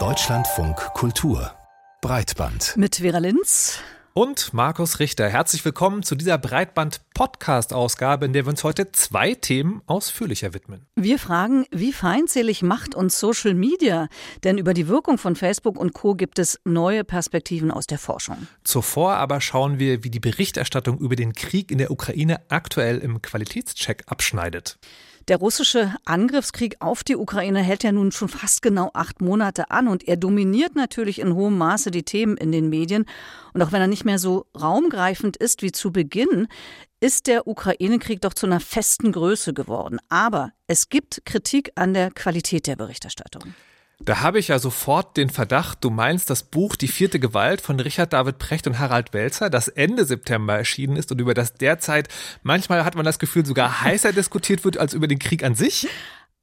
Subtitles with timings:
[0.00, 1.52] Deutschlandfunk Kultur
[2.00, 2.74] Breitband.
[2.78, 3.80] Mit Vera Linz
[4.14, 5.28] und Markus Richter.
[5.28, 10.86] Herzlich willkommen zu dieser Breitband-Podcast-Ausgabe, in der wir uns heute zwei Themen ausführlicher widmen.
[10.96, 14.08] Wir fragen, wie feindselig macht uns Social Media?
[14.42, 16.14] Denn über die Wirkung von Facebook und Co.
[16.14, 18.46] gibt es neue Perspektiven aus der Forschung.
[18.64, 23.20] Zuvor aber schauen wir, wie die Berichterstattung über den Krieg in der Ukraine aktuell im
[23.20, 24.78] Qualitätscheck abschneidet.
[25.28, 29.88] Der russische Angriffskrieg auf die Ukraine hält ja nun schon fast genau acht Monate an
[29.88, 33.06] und er dominiert natürlich in hohem Maße die Themen in den Medien.
[33.52, 36.48] Und auch wenn er nicht mehr so raumgreifend ist wie zu Beginn,
[37.00, 39.98] ist der Ukraine-Krieg doch zu einer festen Größe geworden.
[40.08, 43.54] Aber es gibt Kritik an der Qualität der Berichterstattung.
[44.04, 47.78] Da habe ich ja sofort den Verdacht, du meinst das Buch Die vierte Gewalt von
[47.78, 52.08] Richard David Precht und Harald Welzer, das Ende September erschienen ist und über das derzeit
[52.42, 55.86] manchmal hat man das Gefühl sogar heißer diskutiert wird als über den Krieg an sich?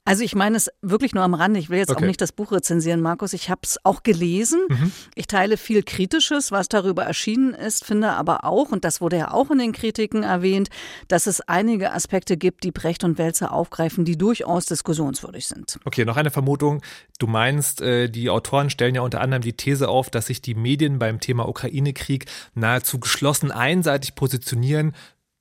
[0.05, 1.59] Also ich meine es wirklich nur am Rande.
[1.59, 2.03] Ich will jetzt okay.
[2.03, 3.34] auch nicht das Buch rezensieren, Markus.
[3.34, 4.59] Ich habe es auch gelesen.
[4.67, 4.91] Mhm.
[5.13, 9.32] Ich teile viel Kritisches, was darüber erschienen ist, finde aber auch, und das wurde ja
[9.32, 10.70] auch in den Kritiken erwähnt,
[11.07, 15.79] dass es einige Aspekte gibt, die Brecht und Welzer aufgreifen, die durchaus diskussionswürdig sind.
[15.85, 16.81] Okay, noch eine Vermutung.
[17.20, 20.55] Du meinst, äh, die Autoren stellen ja unter anderem die These auf, dass sich die
[20.55, 24.93] Medien beim Thema Ukraine-Krieg nahezu geschlossen einseitig positionieren,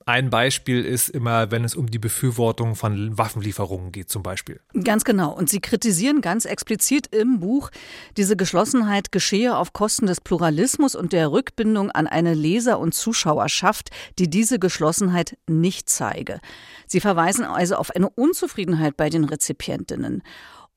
[0.08, 4.58] ein Beispiel ist immer, wenn es um die Befürwortung von Waffenlieferungen geht zum Beispiel.
[4.82, 5.36] Ganz genau.
[5.36, 7.68] Und Sie kritisieren ganz explizit im Buch,
[8.16, 13.90] diese Geschlossenheit geschehe auf Kosten des Pluralismus und der Rückbindung an eine Leser- und Zuschauerschaft,
[14.18, 16.40] die diese Geschlossenheit nicht zeige.
[16.86, 20.22] Sie verweisen also auf eine Unzufriedenheit bei den Rezipientinnen.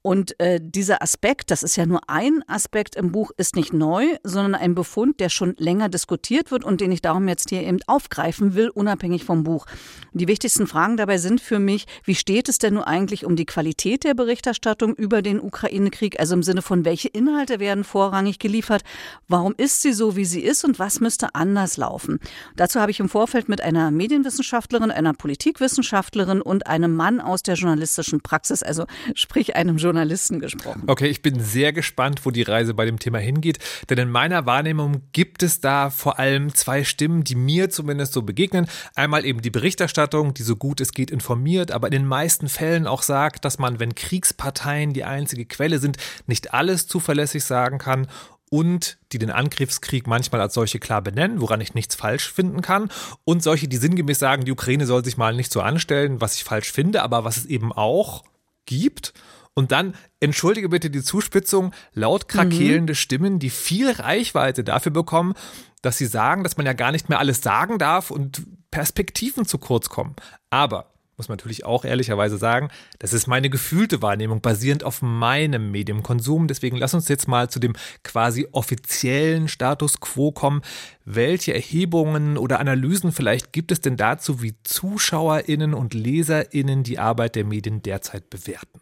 [0.03, 4.05] Und äh, dieser Aspekt, das ist ja nur ein Aspekt im Buch, ist nicht neu,
[4.23, 7.77] sondern ein Befund, der schon länger diskutiert wird und den ich darum jetzt hier eben
[7.85, 9.67] aufgreifen will, unabhängig vom Buch.
[10.13, 13.45] Die wichtigsten Fragen dabei sind für mich, wie steht es denn nun eigentlich um die
[13.45, 16.19] Qualität der Berichterstattung über den Ukraine-Krieg?
[16.19, 18.81] Also im Sinne von, welche Inhalte werden vorrangig geliefert?
[19.27, 20.65] Warum ist sie so, wie sie ist?
[20.65, 22.19] Und was müsste anders laufen?
[22.55, 27.53] Dazu habe ich im Vorfeld mit einer Medienwissenschaftlerin, einer Politikwissenschaftlerin und einem Mann aus der
[27.53, 30.83] journalistischen Praxis, also sprich einem Journalisten, Journalisten gesprochen.
[30.87, 33.59] Okay, ich bin sehr gespannt, wo die Reise bei dem Thema hingeht,
[33.89, 38.21] denn in meiner Wahrnehmung gibt es da vor allem zwei Stimmen, die mir zumindest so
[38.21, 38.67] begegnen.
[38.95, 42.87] Einmal eben die Berichterstattung, die so gut es geht informiert, aber in den meisten Fällen
[42.87, 48.07] auch sagt, dass man, wenn Kriegsparteien die einzige Quelle sind, nicht alles zuverlässig sagen kann
[48.49, 52.89] und die den Angriffskrieg manchmal als solche klar benennen, woran ich nichts falsch finden kann,
[53.25, 56.45] und solche, die sinngemäß sagen, die Ukraine soll sich mal nicht so anstellen, was ich
[56.45, 58.23] falsch finde, aber was es eben auch
[58.65, 59.13] gibt.
[59.53, 62.97] Und dann, entschuldige bitte die Zuspitzung, laut krakelende mhm.
[62.97, 65.33] Stimmen, die viel Reichweite dafür bekommen,
[65.81, 69.57] dass sie sagen, dass man ja gar nicht mehr alles sagen darf und Perspektiven zu
[69.57, 70.15] kurz kommen.
[70.49, 75.69] Aber muss man natürlich auch ehrlicherweise sagen, das ist meine gefühlte Wahrnehmung, basierend auf meinem
[75.69, 76.47] Mediumkonsum.
[76.47, 77.73] Deswegen lass uns jetzt mal zu dem
[78.03, 80.63] quasi offiziellen Status quo kommen.
[81.05, 87.35] Welche Erhebungen oder Analysen vielleicht gibt es denn dazu, wie ZuschauerInnen und LeserInnen die Arbeit
[87.35, 88.81] der Medien derzeit bewerten?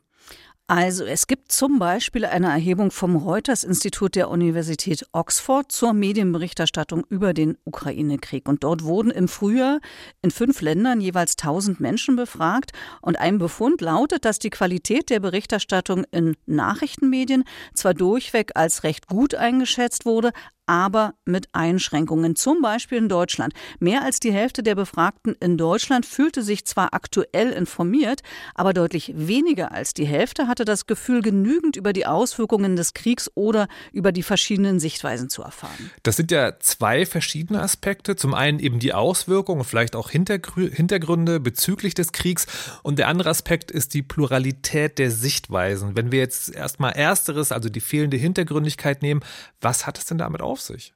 [0.70, 7.34] Also es gibt zum Beispiel eine Erhebung vom Reuters-Institut der Universität Oxford zur Medienberichterstattung über
[7.34, 8.48] den Ukraine-Krieg.
[8.48, 9.80] Und dort wurden im Frühjahr
[10.22, 12.70] in fünf Ländern jeweils 1000 Menschen befragt.
[13.02, 19.08] Und ein Befund lautet, dass die Qualität der Berichterstattung in Nachrichtenmedien zwar durchweg als recht
[19.08, 20.34] gut eingeschätzt wurde,
[20.70, 22.36] aber mit Einschränkungen.
[22.36, 23.54] Zum Beispiel in Deutschland.
[23.80, 28.22] Mehr als die Hälfte der Befragten in Deutschland fühlte sich zwar aktuell informiert,
[28.54, 33.32] aber deutlich weniger als die Hälfte hatte das Gefühl, genügend über die Auswirkungen des Kriegs
[33.34, 35.90] oder über die verschiedenen Sichtweisen zu erfahren.
[36.04, 38.16] Das sind ja zwei verschiedene Aspekte.
[38.16, 42.46] Zum einen eben die Auswirkungen, vielleicht auch Hintergründe bezüglich des Kriegs.
[42.84, 45.96] Und der andere Aspekt ist die Pluralität der Sichtweisen.
[45.96, 49.22] Wenn wir jetzt erstmal ersteres, also die fehlende Hintergründigkeit nehmen,
[49.62, 50.94] was hat es denn damit auf sich?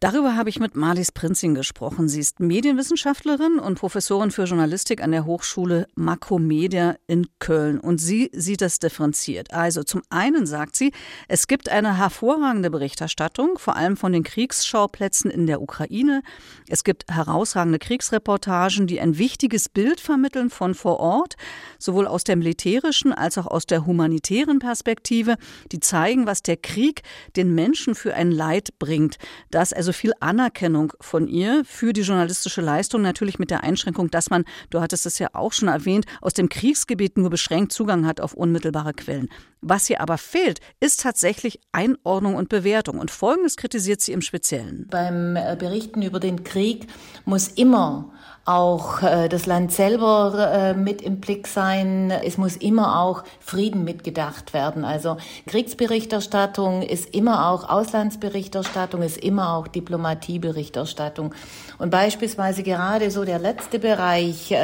[0.00, 2.08] Darüber habe ich mit Marlies Prinzing gesprochen.
[2.08, 7.80] Sie ist Medienwissenschaftlerin und Professorin für Journalistik an der Hochschule Makromedia in Köln.
[7.80, 9.52] Und sie sieht das differenziert.
[9.52, 10.92] Also zum einen sagt sie,
[11.26, 16.22] es gibt eine hervorragende Berichterstattung, vor allem von den Kriegsschauplätzen in der Ukraine.
[16.68, 21.34] Es gibt herausragende Kriegsreportagen, die ein wichtiges Bild vermitteln von vor Ort,
[21.80, 25.38] sowohl aus der militärischen als auch aus der humanitären Perspektive,
[25.72, 27.02] die zeigen, was der Krieg
[27.34, 29.18] den Menschen für ein Leid bringt.
[29.50, 34.10] Das also also viel Anerkennung von ihr für die journalistische Leistung, natürlich mit der Einschränkung,
[34.10, 38.06] dass man, du hattest es ja auch schon erwähnt, aus dem Kriegsgebiet nur beschränkt Zugang
[38.06, 39.30] hat auf unmittelbare Quellen.
[39.60, 42.98] Was hier aber fehlt, ist tatsächlich Einordnung und Bewertung.
[42.98, 44.86] Und Folgendes kritisiert sie im Speziellen.
[44.90, 46.86] Beim äh, Berichten über den Krieg
[47.24, 48.12] muss immer
[48.44, 52.10] auch äh, das Land selber äh, mit im Blick sein.
[52.10, 54.84] Es muss immer auch Frieden mitgedacht werden.
[54.84, 61.34] Also Kriegsberichterstattung ist immer auch Auslandsberichterstattung, ist immer auch Diplomatieberichterstattung.
[61.78, 64.54] Und beispielsweise gerade so der letzte Bereich,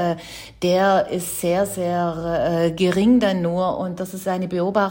[0.63, 3.79] der ist sehr, sehr gering dann nur.
[3.79, 4.84] Und das ist eine Beobachtung,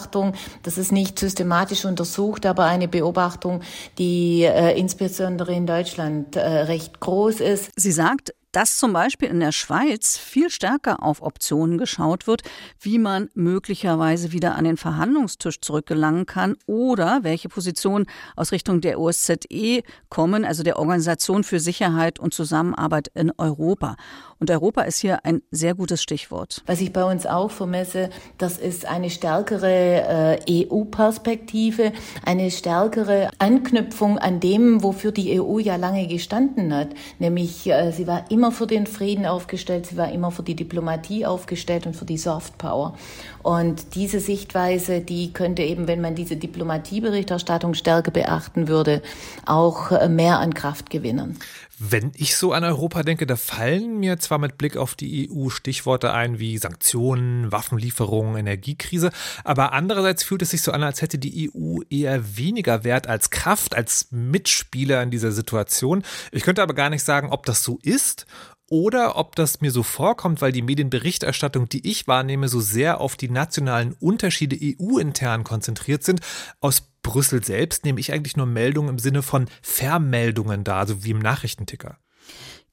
[0.63, 3.61] das ist nicht systematisch untersucht, aber eine Beobachtung,
[3.97, 7.71] die äh, insbesondere in Deutschland äh, recht groß ist.
[7.75, 12.43] Sie sagt, dass zum Beispiel in der Schweiz viel stärker auf Optionen geschaut wird,
[12.79, 18.05] wie man möglicherweise wieder an den Verhandlungstisch zurückgelangen kann oder welche Positionen
[18.37, 23.97] aus Richtung der OSZE kommen, also der Organisation für Sicherheit und Zusammenarbeit in Europa.
[24.39, 26.63] Und Europa ist hier ein sehr gutes Stichwort.
[26.65, 31.93] Was ich bei uns auch vermesse, das ist eine stärkere äh, EU-Perspektive,
[32.25, 36.89] eine stärkere Anknüpfung an dem, wofür die EU ja lange gestanden hat.
[37.19, 41.25] Nämlich, äh, sie war immer für den Frieden aufgestellt, sie war immer für die Diplomatie
[41.25, 42.95] aufgestellt und für die Soft Power.
[43.41, 49.01] Und diese Sichtweise, die könnte eben, wenn man diese Diplomatieberichterstattung stärker beachten würde,
[49.45, 51.37] auch äh, mehr an Kraft gewinnen.
[51.85, 55.49] Wenn ich so an Europa denke, da fallen mir zwar mit Blick auf die EU
[55.49, 59.09] Stichworte ein wie Sanktionen, Waffenlieferungen, Energiekrise,
[59.43, 63.31] aber andererseits fühlt es sich so an, als hätte die EU eher weniger Wert als
[63.31, 66.03] Kraft, als Mitspieler in dieser Situation.
[66.31, 68.27] Ich könnte aber gar nicht sagen, ob das so ist
[68.73, 73.15] oder ob das mir so vorkommt, weil die Medienberichterstattung, die ich wahrnehme, so sehr auf
[73.15, 76.21] die nationalen Unterschiede EU-intern konzentriert sind.
[76.59, 81.11] Aus Brüssel selbst nehme ich eigentlich nur Meldungen im Sinne von Vermeldungen da, so wie
[81.11, 81.99] im Nachrichtenticker.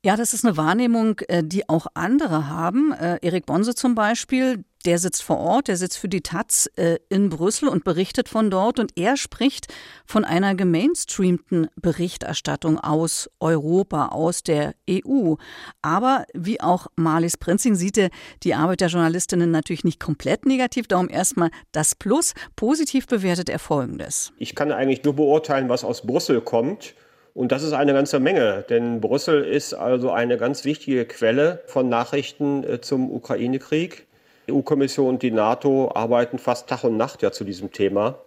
[0.02, 2.92] Ja, das ist eine Wahrnehmung, äh, die auch andere haben.
[2.92, 6.96] Äh, Erik Bonse zum Beispiel, der sitzt vor Ort, der sitzt für die Taz äh,
[7.10, 9.66] in Brüssel und berichtet von dort und er spricht
[10.06, 15.34] von einer gemainstreamten Berichterstattung aus Europa, aus der EU.
[15.82, 18.08] Aber wie auch Marlies Prinzing sieht er
[18.42, 22.32] die Arbeit der Journalistinnen natürlich nicht komplett negativ, darum erstmal das Plus.
[22.56, 24.32] Positiv bewertet er Folgendes.
[24.38, 26.94] Ich kann eigentlich nur beurteilen, was aus Brüssel kommt.
[27.34, 31.88] Und das ist eine ganze Menge, denn Brüssel ist also eine ganz wichtige Quelle von
[31.88, 34.06] Nachrichten äh, zum Ukraine-Krieg.
[34.48, 38.18] Die EU-Kommission und die NATO arbeiten fast Tag und Nacht ja zu diesem Thema.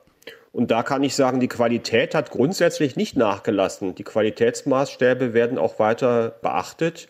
[0.54, 3.96] Und da kann ich sagen, die Qualität hat grundsätzlich nicht nachgelassen.
[3.96, 7.08] Die Qualitätsmaßstäbe werden auch weiter beachtet.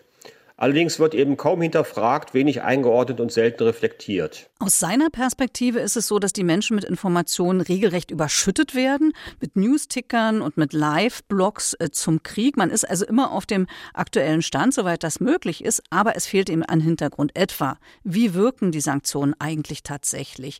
[0.55, 4.49] Allerdings wird eben kaum hinterfragt, wenig eingeordnet und selten reflektiert.
[4.59, 9.55] Aus seiner Perspektive ist es so, dass die Menschen mit Informationen regelrecht überschüttet werden, mit
[9.55, 12.55] Newstickern und mit Live-Blogs äh, zum Krieg.
[12.55, 16.49] Man ist also immer auf dem aktuellen Stand, soweit das möglich ist, aber es fehlt
[16.49, 17.77] ihm an Hintergrund etwa.
[18.03, 20.59] Wie wirken die Sanktionen eigentlich tatsächlich?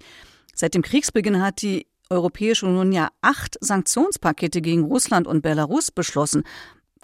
[0.55, 6.43] Seit dem Kriegsbeginn hat die Europäische Union ja acht Sanktionspakete gegen Russland und Belarus beschlossen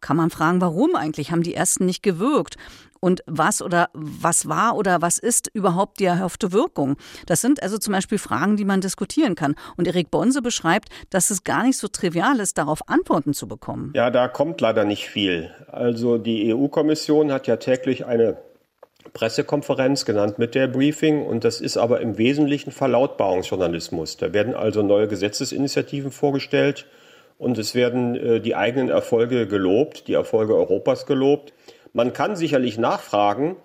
[0.02, 2.58] kann man fragen, warum eigentlich haben die ersten nicht gewirkt?
[3.00, 6.98] Und was oder was war oder was ist überhaupt die erhoffte Wirkung?
[7.26, 9.56] Das sind also zum Beispiel Fragen, die man diskutieren kann.
[9.78, 13.94] Und Erik Bonse beschreibt, dass es gar nicht so trivial ist, darauf Antworten zu bekommen.
[13.96, 15.52] Ja, da kommt leider nicht viel.
[15.68, 18.38] Also die EU-Kommission hat ja täglich eine
[19.14, 24.18] Pressekonferenz genannt mit der Briefing und das ist aber im Wesentlichen Verlautbarungsjournalismus.
[24.18, 26.86] Da werden also neue Gesetzesinitiativen vorgestellt
[27.40, 31.54] und es werden äh, die eigenen Erfolge gelobt, die Erfolge Europas gelobt.
[31.94, 33.56] Man kann sicherlich nachfragen,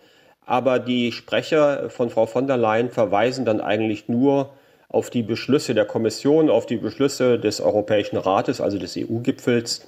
[0.47, 4.51] aber die Sprecher von Frau von der Leyen verweisen dann eigentlich nur
[4.89, 9.87] auf die Beschlüsse der Kommission, auf die Beschlüsse des Europäischen Rates, also des EU-Gipfels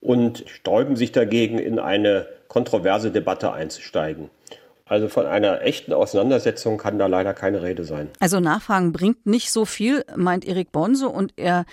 [0.00, 4.28] und sträuben sich dagegen, in eine kontroverse Debatte einzusteigen.
[4.84, 8.10] Also von einer echten Auseinandersetzung kann da leider keine Rede sein.
[8.20, 11.64] Also Nachfragen bringt nicht so viel, meint Erik Bonse, und er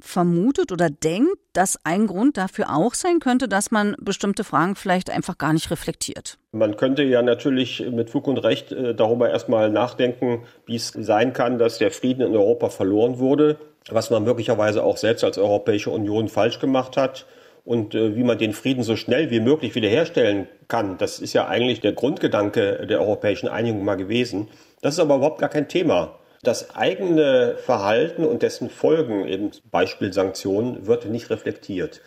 [0.00, 5.10] vermutet oder denkt, dass ein Grund dafür auch sein könnte, dass man bestimmte Fragen vielleicht
[5.10, 6.38] einfach gar nicht reflektiert.
[6.52, 11.32] Man könnte ja natürlich mit Fug und Recht äh, darüber erstmal nachdenken, wie es sein
[11.32, 13.58] kann, dass der Frieden in Europa verloren wurde,
[13.90, 17.26] was man möglicherweise auch selbst als Europäische Union falsch gemacht hat
[17.64, 20.96] und äh, wie man den Frieden so schnell wie möglich wiederherstellen kann.
[20.98, 24.48] Das ist ja eigentlich der Grundgedanke der europäischen Einigung mal gewesen.
[24.80, 26.18] Das ist aber überhaupt gar kein Thema.
[26.42, 32.00] Das eigene Verhalten und dessen Folgen, eben Beispiel Sanktionen, wird nicht reflektiert.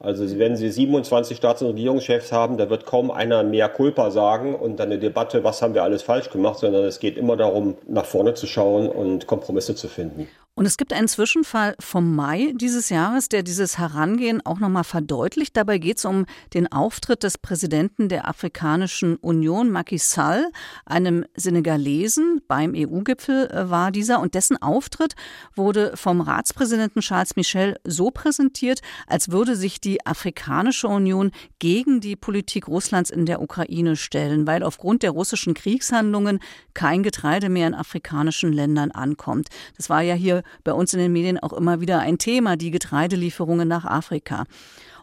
[0.00, 4.54] Also wenn Sie 27 Staats- und Regierungschefs haben, da wird kaum einer mehr Culpa sagen
[4.54, 7.76] und dann eine Debatte, was haben wir alles falsch gemacht, sondern es geht immer darum,
[7.88, 10.28] nach vorne zu schauen und Kompromisse zu finden.
[10.58, 15.56] Und es gibt einen Zwischenfall vom Mai dieses Jahres, der dieses Herangehen auch nochmal verdeutlicht.
[15.56, 20.50] Dabei geht es um den Auftritt des Präsidenten der Afrikanischen Union, Macky Sall,
[20.84, 22.40] einem Senegalesen.
[22.48, 24.18] Beim EU-Gipfel äh, war dieser.
[24.18, 25.14] Und dessen Auftritt
[25.54, 32.16] wurde vom Ratspräsidenten Charles Michel so präsentiert, als würde sich die Afrikanische Union gegen die
[32.16, 36.40] Politik Russlands in der Ukraine stellen, weil aufgrund der russischen Kriegshandlungen
[36.74, 39.50] kein Getreide mehr in afrikanischen Ländern ankommt.
[39.76, 42.70] Das war ja hier bei uns in den Medien auch immer wieder ein Thema, die
[42.70, 44.44] Getreidelieferungen nach Afrika.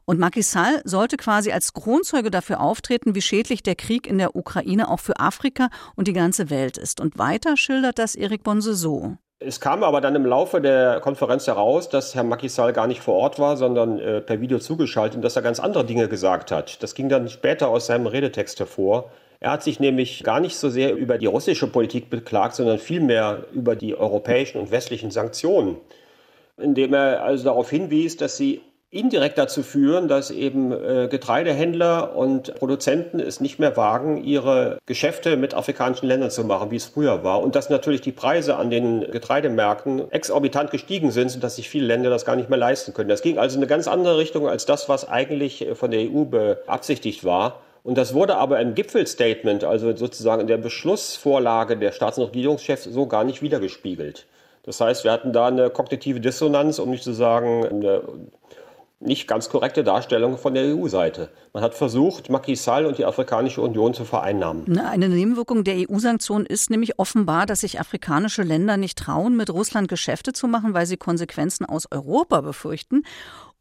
[0.06, 4.36] Und Macky Sall sollte quasi als Kronzeuge dafür auftreten, wie schädlich der Krieg in der
[4.36, 7.02] Ukraine auch für Afrika und die ganze Welt ist.
[7.02, 9.18] Und weiter schildert das Erik Bonse so.
[9.40, 13.02] Es kam aber dann im Laufe der Konferenz heraus, dass Herr Macky Sall gar nicht
[13.02, 16.52] vor Ort war, sondern äh, per Video zugeschaltet und dass er ganz andere Dinge gesagt
[16.52, 16.82] hat.
[16.82, 19.12] Das ging dann später aus seinem Redetext hervor.
[19.40, 23.46] Er hat sich nämlich gar nicht so sehr über die russische Politik beklagt, sondern vielmehr
[23.54, 25.78] über die europäischen und westlichen Sanktionen,
[26.58, 28.62] indem er also darauf hinwies, dass sie
[28.96, 35.36] indirekt dazu führen, dass eben äh, Getreidehändler und Produzenten es nicht mehr wagen, ihre Geschäfte
[35.36, 37.42] mit afrikanischen Ländern zu machen, wie es früher war.
[37.42, 42.10] Und dass natürlich die Preise an den Getreidemärkten exorbitant gestiegen sind, sodass sich viele Länder
[42.10, 43.10] das gar nicht mehr leisten können.
[43.10, 46.24] Das ging also in eine ganz andere Richtung als das, was eigentlich von der EU
[46.24, 47.60] beabsichtigt war.
[47.86, 52.86] Und das wurde aber im Gipfelstatement, also sozusagen in der Beschlussvorlage der Staats- und Regierungschefs,
[52.86, 54.26] so gar nicht wiedergespiegelt.
[54.64, 58.02] Das heißt, wir hatten da eine kognitive Dissonanz, um nicht zu sagen, eine
[59.00, 61.30] nicht ganz korrekte Darstellung von der EU-Seite.
[61.54, 64.80] Man hat versucht, Macky Sall und die Afrikanische Union zu vereinnahmen.
[64.80, 69.90] Eine Nebenwirkung der EU-Sanktionen ist nämlich offenbar, dass sich afrikanische Länder nicht trauen, mit Russland
[69.90, 73.04] Geschäfte zu machen, weil sie Konsequenzen aus Europa befürchten.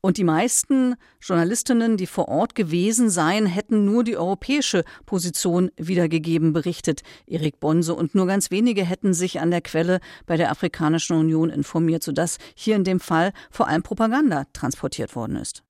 [0.04, 6.52] Und die meisten Journalistinnen, die vor Ort gewesen seien, hätten nur die europäische Position wiedergegeben,
[6.52, 7.94] berichtet Erik Bonse.
[7.94, 12.36] Und nur ganz wenige hätten sich an der Quelle bei der Afrikanischen Union informiert, sodass
[12.54, 15.64] hier in dem Fall vor allem Propaganda transportiert worden ist.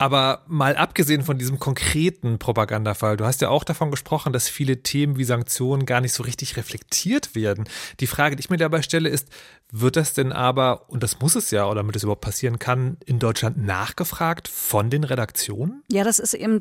[0.00, 4.84] Aber mal abgesehen von diesem konkreten Propagandafall, du hast ja auch davon gesprochen, dass viele
[4.84, 7.68] Themen wie Sanktionen gar nicht so richtig reflektiert werden.
[7.98, 9.28] Die Frage, die ich mir dabei stelle, ist,
[9.72, 12.96] wird das denn aber, und das muss es ja, oder damit es überhaupt passieren kann,
[13.06, 15.82] in Deutschland nachgefragt von den Redaktionen?
[15.90, 16.60] Ja, das ist eben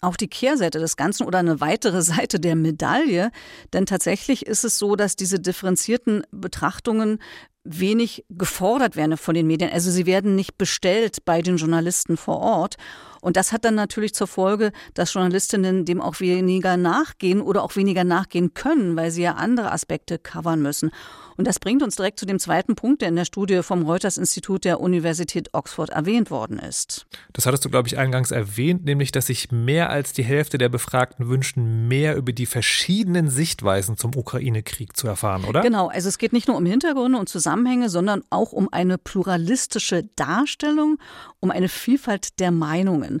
[0.00, 3.30] auch die Kehrseite des Ganzen oder eine weitere Seite der Medaille.
[3.72, 7.18] Denn tatsächlich ist es so, dass diese differenzierten Betrachtungen
[7.64, 9.72] wenig gefordert werden von den Medien.
[9.72, 12.76] Also sie werden nicht bestellt bei den Journalisten vor Ort.
[13.24, 17.74] Und das hat dann natürlich zur Folge, dass Journalistinnen dem auch weniger nachgehen oder auch
[17.74, 20.90] weniger nachgehen können, weil sie ja andere Aspekte covern müssen.
[21.36, 24.64] Und das bringt uns direkt zu dem zweiten Punkt, der in der Studie vom Reuters-Institut
[24.64, 27.06] der Universität Oxford erwähnt worden ist.
[27.32, 30.68] Das hattest du, glaube ich, eingangs erwähnt, nämlich, dass sich mehr als die Hälfte der
[30.68, 35.62] Befragten wünschen, mehr über die verschiedenen Sichtweisen zum Ukraine-Krieg zu erfahren, oder?
[35.62, 40.04] Genau, also es geht nicht nur um Hintergründe und Zusammenhänge, sondern auch um eine pluralistische
[40.16, 40.98] Darstellung,
[41.40, 43.13] um eine Vielfalt der Meinungen.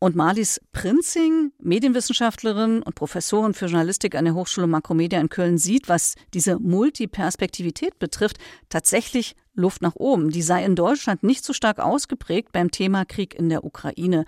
[0.00, 5.88] Und Marlies Prinzing, Medienwissenschaftlerin und Professorin für Journalistik an der Hochschule Makromedia in Köln, sieht,
[5.88, 10.30] was diese Multiperspektivität betrifft, tatsächlich Luft nach oben.
[10.30, 14.24] Die sei in Deutschland nicht so stark ausgeprägt beim Thema Krieg in der Ukraine.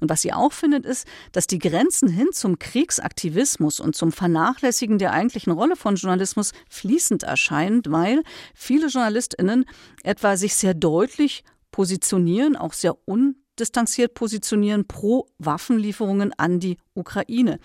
[0.00, 4.98] Und was sie auch findet, ist, dass die Grenzen hin zum Kriegsaktivismus und zum Vernachlässigen
[4.98, 8.22] der eigentlichen Rolle von Journalismus fließend erscheinen, weil
[8.54, 9.64] viele JournalistInnen
[10.02, 17.58] etwa sich sehr deutlich positionieren, auch sehr un distanziert positionieren pro Waffenlieferungen an die Ukraine.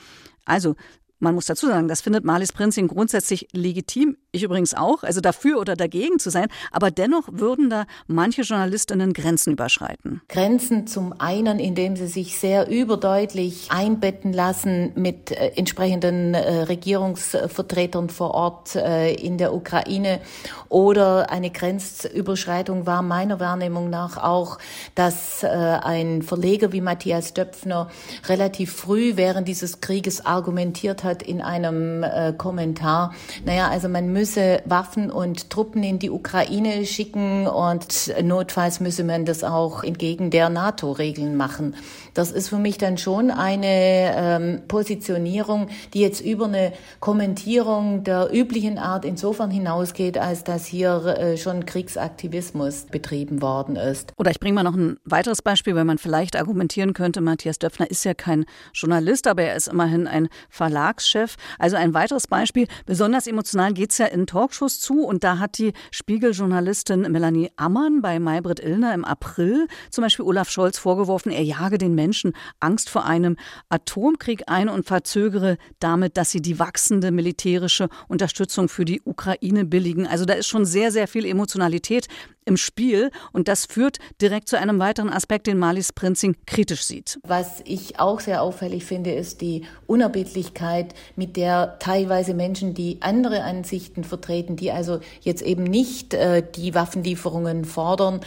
[0.45, 0.75] Also
[1.19, 4.17] man muss dazu sagen, das findet Marlies Prinzing grundsätzlich legitim.
[4.31, 6.47] Ich übrigens auch, also dafür oder dagegen zu sein.
[6.71, 10.21] Aber dennoch würden da manche Journalistinnen Grenzen überschreiten.
[10.29, 18.09] Grenzen zum einen, indem sie sich sehr überdeutlich einbetten lassen mit äh, entsprechenden äh, Regierungsvertretern
[18.09, 20.21] vor Ort äh, in der Ukraine.
[20.69, 24.59] Oder eine Grenzüberschreitung war meiner Wahrnehmung nach auch,
[24.93, 27.89] dass ein Verleger wie Matthias Döpfner
[28.27, 33.13] relativ früh während dieses Krieges argumentiert hat, hat in einem äh, Kommentar,
[33.45, 39.25] naja, also man müsse Waffen und Truppen in die Ukraine schicken und notfalls müsse man
[39.25, 41.75] das auch entgegen der NATO-Regeln machen.
[42.13, 48.29] Das ist für mich dann schon eine ähm, Positionierung, die jetzt über eine Kommentierung der
[48.33, 54.13] üblichen Art insofern hinausgeht, als dass hier äh, schon Kriegsaktivismus betrieben worden ist.
[54.17, 57.89] Oder ich bringe mal noch ein weiteres Beispiel, weil man vielleicht argumentieren könnte, Matthias Döpfner
[57.89, 61.35] ist ja kein Journalist, aber er ist immerhin ein Verlag Verlagschef.
[61.57, 62.67] Also ein weiteres Beispiel.
[62.85, 65.03] Besonders emotional geht es ja in Talkshows zu.
[65.03, 70.49] Und da hat die Spiegeljournalistin Melanie Ammann bei Maybrit Illner im April zum Beispiel Olaf
[70.49, 73.37] Scholz vorgeworfen, er jage den Menschen Angst vor einem
[73.69, 80.07] Atomkrieg ein und verzögere damit, dass sie die wachsende militärische Unterstützung für die Ukraine billigen.
[80.07, 82.07] Also da ist schon sehr, sehr viel Emotionalität
[82.49, 83.11] im Spiel.
[83.31, 87.19] Und das führt direkt zu einem weiteren Aspekt, den Marlies Prinzing kritisch sieht.
[87.25, 93.43] Was ich auch sehr auffällig finde, ist die Unerbittlichkeit, mit der teilweise Menschen, die andere
[93.43, 98.19] Ansichten vertreten, die also jetzt eben nicht äh, die Waffenlieferungen fordern,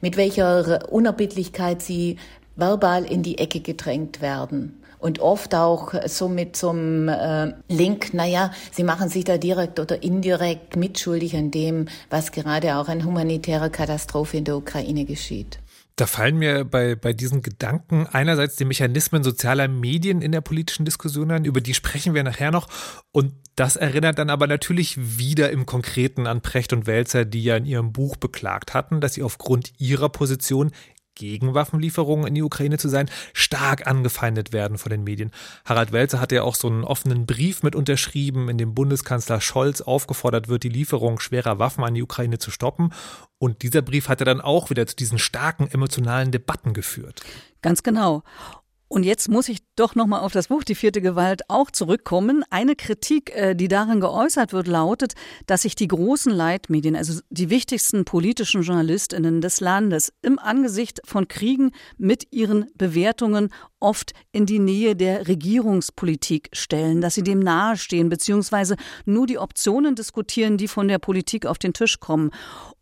[0.00, 2.16] mit welcher Unerbittlichkeit sie
[2.56, 8.14] verbal in die Ecke gedrängt werden und oft auch so mit so einem äh, Link,
[8.14, 13.04] naja, sie machen sich da direkt oder indirekt mitschuldig an dem, was gerade auch an
[13.04, 15.58] humanitärer Katastrophe in der Ukraine geschieht.
[15.96, 20.86] Da fallen mir bei, bei diesen Gedanken einerseits die Mechanismen sozialer Medien in der politischen
[20.86, 22.68] Diskussion an, über die sprechen wir nachher noch.
[23.12, 27.56] Und das erinnert dann aber natürlich wieder im Konkreten an Precht und Welzer, die ja
[27.56, 30.70] in ihrem Buch beklagt hatten, dass sie aufgrund ihrer Position
[31.20, 35.30] gegen Waffenlieferungen in die Ukraine zu sein, stark angefeindet werden von den Medien.
[35.66, 39.82] Harald Welzer hat ja auch so einen offenen Brief mit unterschrieben, in dem Bundeskanzler Scholz
[39.82, 42.94] aufgefordert wird, die Lieferung schwerer Waffen an die Ukraine zu stoppen.
[43.38, 47.20] Und dieser Brief hat ja dann auch wieder zu diesen starken emotionalen Debatten geführt.
[47.60, 48.22] Ganz genau.
[48.92, 52.42] Und jetzt muss ich doch noch mal auf das Buch Die vierte Gewalt auch zurückkommen.
[52.50, 55.14] Eine Kritik, äh, die darin geäußert wird, lautet,
[55.46, 61.28] dass sich die großen Leitmedien, also die wichtigsten politischen Journalistinnen des Landes, im Angesicht von
[61.28, 68.08] Kriegen mit ihren Bewertungen oft in die Nähe der Regierungspolitik stellen, dass sie dem nahestehen,
[68.08, 72.30] beziehungsweise nur die Optionen diskutieren, die von der Politik auf den Tisch kommen.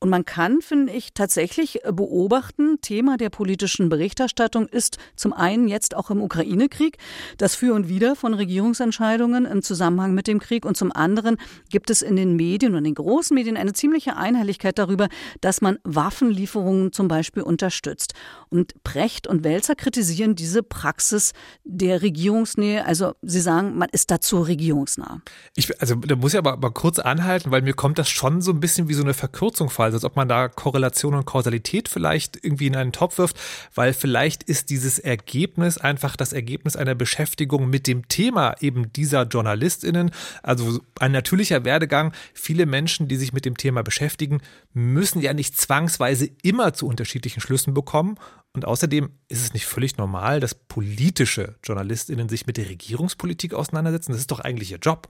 [0.00, 5.95] Und man kann, finde ich, tatsächlich beobachten, Thema der politischen Berichterstattung ist zum einen jetzt
[5.99, 6.97] auch im Ukraine-Krieg,
[7.37, 10.64] das Für und Wider von Regierungsentscheidungen im Zusammenhang mit dem Krieg.
[10.64, 11.37] Und zum anderen
[11.71, 15.09] gibt es in den Medien und in den großen Medien eine ziemliche Einhelligkeit darüber,
[15.40, 18.14] dass man Waffenlieferungen zum Beispiel unterstützt.
[18.49, 21.33] Und Brecht und Welzer kritisieren diese Praxis
[21.64, 22.85] der Regierungsnähe.
[22.85, 25.21] Also sie sagen, man ist dazu regierungsnah.
[25.55, 28.52] Ich, also da muss ich aber mal kurz anhalten, weil mir kommt das schon so
[28.52, 32.43] ein bisschen wie so eine Verkürzung vor, als ob man da Korrelation und Kausalität vielleicht
[32.43, 33.37] irgendwie in einen Topf wirft,
[33.75, 39.26] weil vielleicht ist dieses Ergebnis einfach das Ergebnis einer Beschäftigung mit dem Thema eben dieser
[39.26, 40.11] JournalistInnen.
[40.42, 42.12] Also ein natürlicher Werdegang.
[42.35, 44.40] Viele Menschen, die sich mit dem Thema beschäftigen,
[44.75, 48.16] müssen ja nicht zwangsweise immer zu unterschiedlichen Schlüssen bekommen.
[48.52, 54.12] Und außerdem ist es nicht völlig normal, dass politische JournalistInnen sich mit der Regierungspolitik auseinandersetzen.
[54.12, 55.09] Das ist doch eigentlich ihr Job.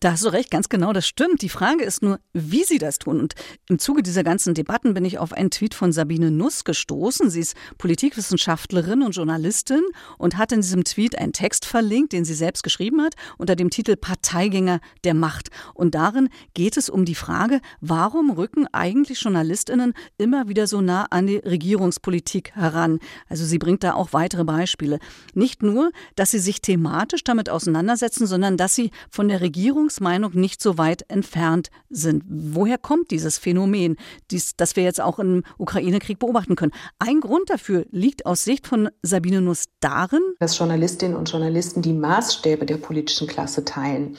[0.00, 1.40] Da hast du recht, ganz genau, das stimmt.
[1.40, 3.20] Die Frage ist nur, wie sie das tun.
[3.20, 3.34] Und
[3.70, 7.30] im Zuge dieser ganzen Debatten bin ich auf einen Tweet von Sabine Nuss gestoßen.
[7.30, 9.80] Sie ist Politikwissenschaftlerin und Journalistin
[10.18, 13.70] und hat in diesem Tweet einen Text verlinkt, den sie selbst geschrieben hat, unter dem
[13.70, 15.48] Titel Parteigänger der Macht.
[15.72, 21.06] Und darin geht es um die Frage, warum rücken eigentlich Journalistinnen immer wieder so nah
[21.08, 22.98] an die Regierungspolitik heran?
[23.26, 24.98] Also sie bringt da auch weitere Beispiele.
[25.32, 30.32] Nicht nur, dass sie sich thematisch damit auseinandersetzen, sondern dass sie von der Regierung Meinung
[30.34, 32.22] nicht so weit entfernt sind.
[32.26, 33.96] Woher kommt dieses Phänomen,
[34.30, 36.72] dies, das wir jetzt auch im Ukraine-Krieg beobachten können?
[36.98, 41.92] Ein Grund dafür liegt aus Sicht von Sabine Nuss darin, dass Journalistinnen und Journalisten die
[41.92, 44.16] Maßstäbe der politischen Klasse teilen.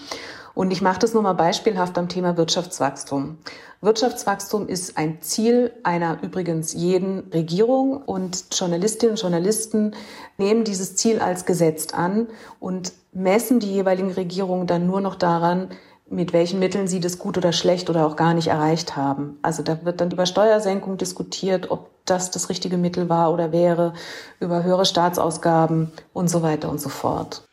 [0.55, 3.37] Und ich mache das nur mal beispielhaft am Thema Wirtschaftswachstum.
[3.81, 9.93] Wirtschaftswachstum ist ein Ziel einer übrigens jeden Regierung und Journalistinnen und Journalisten
[10.37, 12.27] nehmen dieses Ziel als gesetzt an
[12.59, 15.69] und messen die jeweiligen Regierungen dann nur noch daran,
[16.09, 19.37] mit welchen Mitteln sie das gut oder schlecht oder auch gar nicht erreicht haben.
[19.41, 23.93] Also da wird dann über Steuersenkung diskutiert, ob das das richtige Mittel war oder wäre,
[24.39, 27.43] über höhere Staatsausgaben und so weiter und so fort.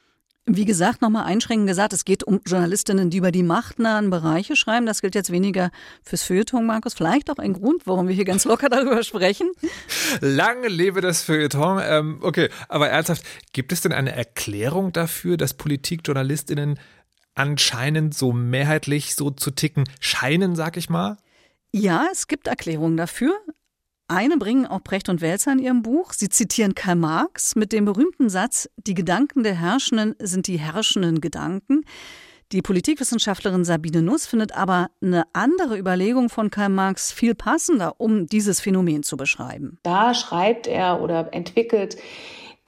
[0.44, 4.86] Wie gesagt, nochmal einschränkend gesagt, es geht um Journalistinnen, die über die machtnahen Bereiche schreiben.
[4.86, 5.70] Das gilt jetzt weniger
[6.02, 6.94] fürs Feuilleton, Markus.
[6.94, 9.52] Vielleicht auch ein Grund, warum wir hier ganz locker darüber sprechen.
[10.20, 11.80] Lange lebe das Feuilleton.
[11.84, 16.80] Ähm, okay, aber ernsthaft, gibt es denn eine Erklärung dafür, dass Politikjournalistinnen
[17.36, 21.18] anscheinend so mehrheitlich so zu ticken scheinen, sag ich mal?
[21.70, 23.32] Ja, es gibt Erklärungen dafür.
[24.14, 26.12] Eine bringen auch Brecht und Welzer in ihrem Buch.
[26.12, 31.22] Sie zitieren Karl Marx mit dem berühmten Satz, die Gedanken der Herrschenden sind die herrschenden
[31.22, 31.86] Gedanken.
[32.52, 38.26] Die Politikwissenschaftlerin Sabine Nuss findet aber eine andere Überlegung von Karl Marx viel passender, um
[38.26, 39.78] dieses Phänomen zu beschreiben.
[39.82, 41.96] Da schreibt er oder entwickelt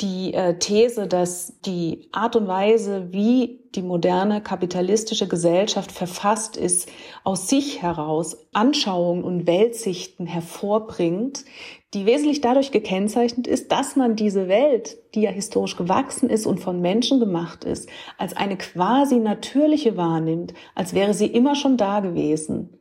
[0.01, 6.89] die äh, These, dass die Art und Weise, wie die moderne kapitalistische Gesellschaft verfasst ist,
[7.23, 11.45] aus sich heraus Anschauungen und Weltsichten hervorbringt,
[11.93, 16.59] die wesentlich dadurch gekennzeichnet ist, dass man diese Welt, die ja historisch gewachsen ist und
[16.59, 22.01] von Menschen gemacht ist, als eine quasi natürliche wahrnimmt, als wäre sie immer schon da
[22.01, 22.81] gewesen.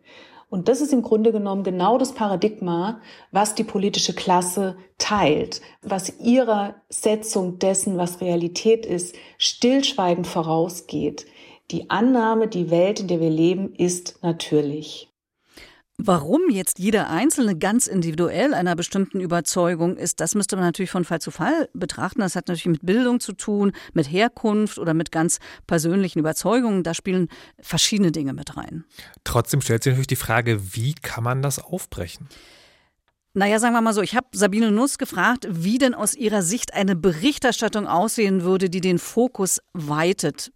[0.53, 6.19] Und das ist im Grunde genommen genau das Paradigma, was die politische Klasse teilt, was
[6.19, 11.25] ihrer Setzung dessen, was Realität ist, stillschweigend vorausgeht.
[11.71, 15.11] Die Annahme, die Welt, in der wir leben, ist natürlich.
[15.99, 21.05] Warum jetzt jeder Einzelne ganz individuell einer bestimmten Überzeugung ist, das müsste man natürlich von
[21.05, 22.21] Fall zu Fall betrachten.
[22.21, 26.81] Das hat natürlich mit Bildung zu tun, mit Herkunft oder mit ganz persönlichen Überzeugungen.
[26.81, 27.29] Da spielen
[27.59, 28.85] verschiedene Dinge mit rein.
[29.23, 32.27] Trotzdem stellt sich natürlich die Frage, wie kann man das aufbrechen?
[33.35, 36.73] Naja, sagen wir mal so, ich habe Sabine Nuss gefragt, wie denn aus ihrer Sicht
[36.73, 40.51] eine Berichterstattung aussehen würde, die den Fokus weitet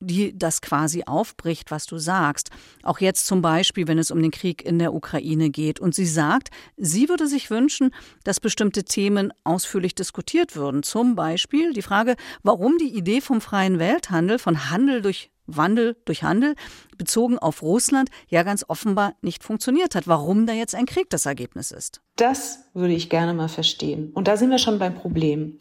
[0.00, 2.50] die das quasi aufbricht, was du sagst.
[2.82, 5.80] Auch jetzt zum Beispiel, wenn es um den Krieg in der Ukraine geht.
[5.80, 10.82] Und sie sagt, sie würde sich wünschen, dass bestimmte Themen ausführlich diskutiert würden.
[10.82, 16.22] Zum Beispiel die Frage, warum die Idee vom freien Welthandel, von Handel durch Wandel durch
[16.22, 16.54] Handel,
[16.98, 20.08] bezogen auf Russland, ja ganz offenbar nicht funktioniert hat.
[20.08, 22.00] Warum da jetzt ein Krieg das Ergebnis ist.
[22.16, 24.10] Das würde ich gerne mal verstehen.
[24.12, 25.58] Und da sind wir schon beim Problem.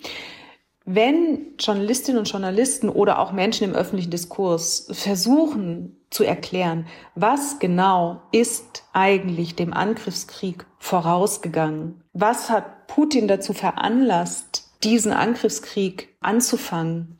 [0.85, 8.21] Wenn Journalistinnen und Journalisten oder auch Menschen im öffentlichen Diskurs versuchen zu erklären, was genau
[8.31, 17.17] ist eigentlich dem Angriffskrieg vorausgegangen, was hat Putin dazu veranlasst, diesen Angriffskrieg anzufangen,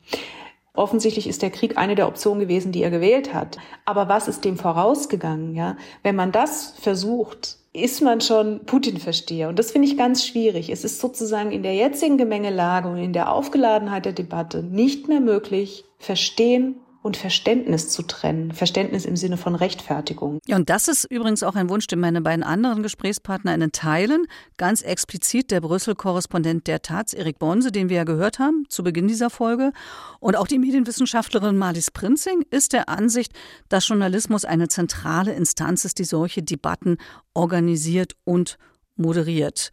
[0.76, 3.56] Offensichtlich ist der Krieg eine der Optionen gewesen, die er gewählt hat.
[3.86, 5.54] Aber was ist dem vorausgegangen?
[5.54, 9.48] Ja, wenn man das versucht ist man schon Putin-Versteher.
[9.48, 10.70] Und das finde ich ganz schwierig.
[10.70, 15.20] Es ist sozusagen in der jetzigen Gemengelage und in der Aufgeladenheit der Debatte nicht mehr
[15.20, 18.50] möglich, verstehen und Verständnis zu trennen.
[18.50, 20.40] Verständnis im Sinne von Rechtfertigung.
[20.46, 24.26] Ja, und das ist übrigens auch ein Wunsch, den meine beiden anderen GesprächspartnerInnen teilen.
[24.56, 29.06] Ganz explizit der Brüssel-Korrespondent der Taz, Erik Bonse, den wir ja gehört haben zu Beginn
[29.06, 29.72] dieser Folge.
[30.18, 33.32] Und auch die Medienwissenschaftlerin Marlies Prinzing ist der Ansicht,
[33.68, 36.96] dass Journalismus eine zentrale Instanz ist, die solche Debatten
[37.34, 38.58] organisiert und
[38.96, 39.70] moderiert.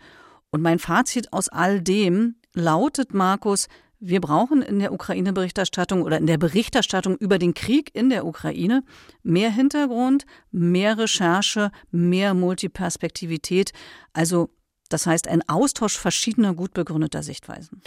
[0.52, 3.68] Und mein Fazit aus all dem lautet, Markus,
[4.06, 8.84] wir brauchen in der Ukraine-Berichterstattung oder in der Berichterstattung über den Krieg in der Ukraine
[9.24, 13.72] mehr Hintergrund, mehr Recherche, mehr Multiperspektivität.
[14.12, 14.50] Also
[14.90, 17.82] das heißt ein Austausch verschiedener gut begründeter Sichtweisen.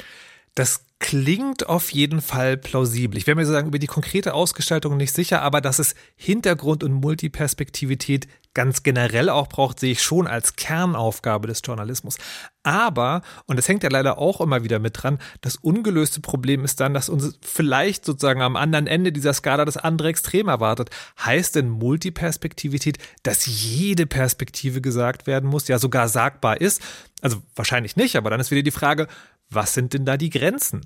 [0.55, 3.19] Das klingt auf jeden Fall plausibel.
[3.19, 6.93] Ich wäre mir sozusagen über die konkrete Ausgestaltung nicht sicher, aber dass es Hintergrund und
[6.95, 12.17] Multiperspektivität ganz generell auch braucht, sehe ich schon als Kernaufgabe des Journalismus.
[12.63, 16.81] Aber, und das hängt ja leider auch immer wieder mit dran, das ungelöste Problem ist
[16.81, 20.89] dann, dass uns vielleicht sozusagen am anderen Ende dieser Skala das andere Extrem erwartet.
[21.23, 26.81] Heißt denn Multiperspektivität, dass jede Perspektive gesagt werden muss, ja sogar sagbar ist?
[27.21, 29.07] Also wahrscheinlich nicht, aber dann ist wieder die Frage,
[29.51, 30.81] was sind denn da die Grenzen?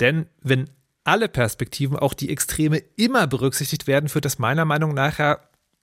[0.00, 0.68] Denn wenn
[1.02, 5.38] alle Perspektiven, auch die Extreme, immer berücksichtigt werden, führt das meiner Meinung nach ja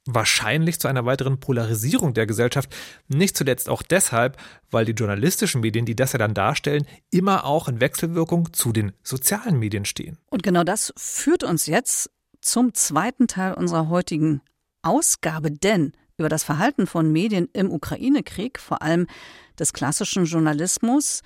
[0.06, 2.74] wahrscheinlich zu einer weiteren Polarisierung der Gesellschaft.
[3.08, 4.38] Nicht zuletzt auch deshalb,
[4.70, 8.92] weil die journalistischen Medien, die das ja dann darstellen, immer auch in Wechselwirkung zu den
[9.04, 10.18] sozialen Medien stehen.
[10.30, 12.10] Und genau das führt uns jetzt
[12.42, 14.42] zum zweiten Teil unserer heutigen
[14.82, 19.08] Ausgabe, denn über das Verhalten von Medien im Ukraine-Krieg, vor allem
[19.58, 21.22] des klassischen Journalismus,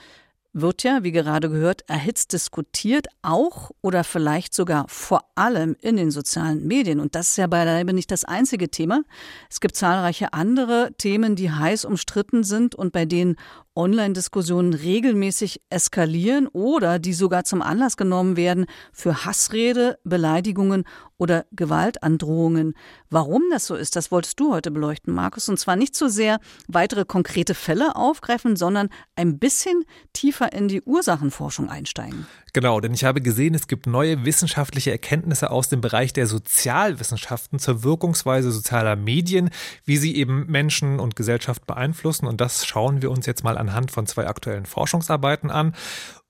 [0.54, 6.12] wird ja, wie gerade gehört, erhitzt diskutiert, auch oder vielleicht sogar vor allem in den
[6.12, 7.00] sozialen Medien.
[7.00, 9.04] Und das ist ja beileibe nicht das einzige Thema.
[9.50, 13.36] Es gibt zahlreiche andere Themen, die heiß umstritten sind und bei denen
[13.76, 20.84] Online-Diskussionen regelmäßig eskalieren oder die sogar zum Anlass genommen werden für Hassrede, Beleidigungen
[21.18, 22.76] oder Gewaltandrohungen.
[23.10, 25.50] Warum das so ist, das wolltest du heute beleuchten, Markus.
[25.50, 30.82] Und zwar nicht so sehr weitere konkrete Fälle aufgreifen, sondern ein bisschen tiefer in die
[30.82, 32.28] Ursachenforschung einsteigen.
[32.54, 37.60] Genau, denn ich habe gesehen, es gibt neue wissenschaftliche Erkenntnisse aus dem Bereich der Sozialwissenschaften
[37.60, 39.50] zur Wirkungsweise sozialer Medien,
[39.86, 42.28] wie sie eben Menschen und Gesellschaft beeinflussen.
[42.28, 45.74] Und das schauen wir uns jetzt mal anhand von zwei aktuellen Forschungsarbeiten an.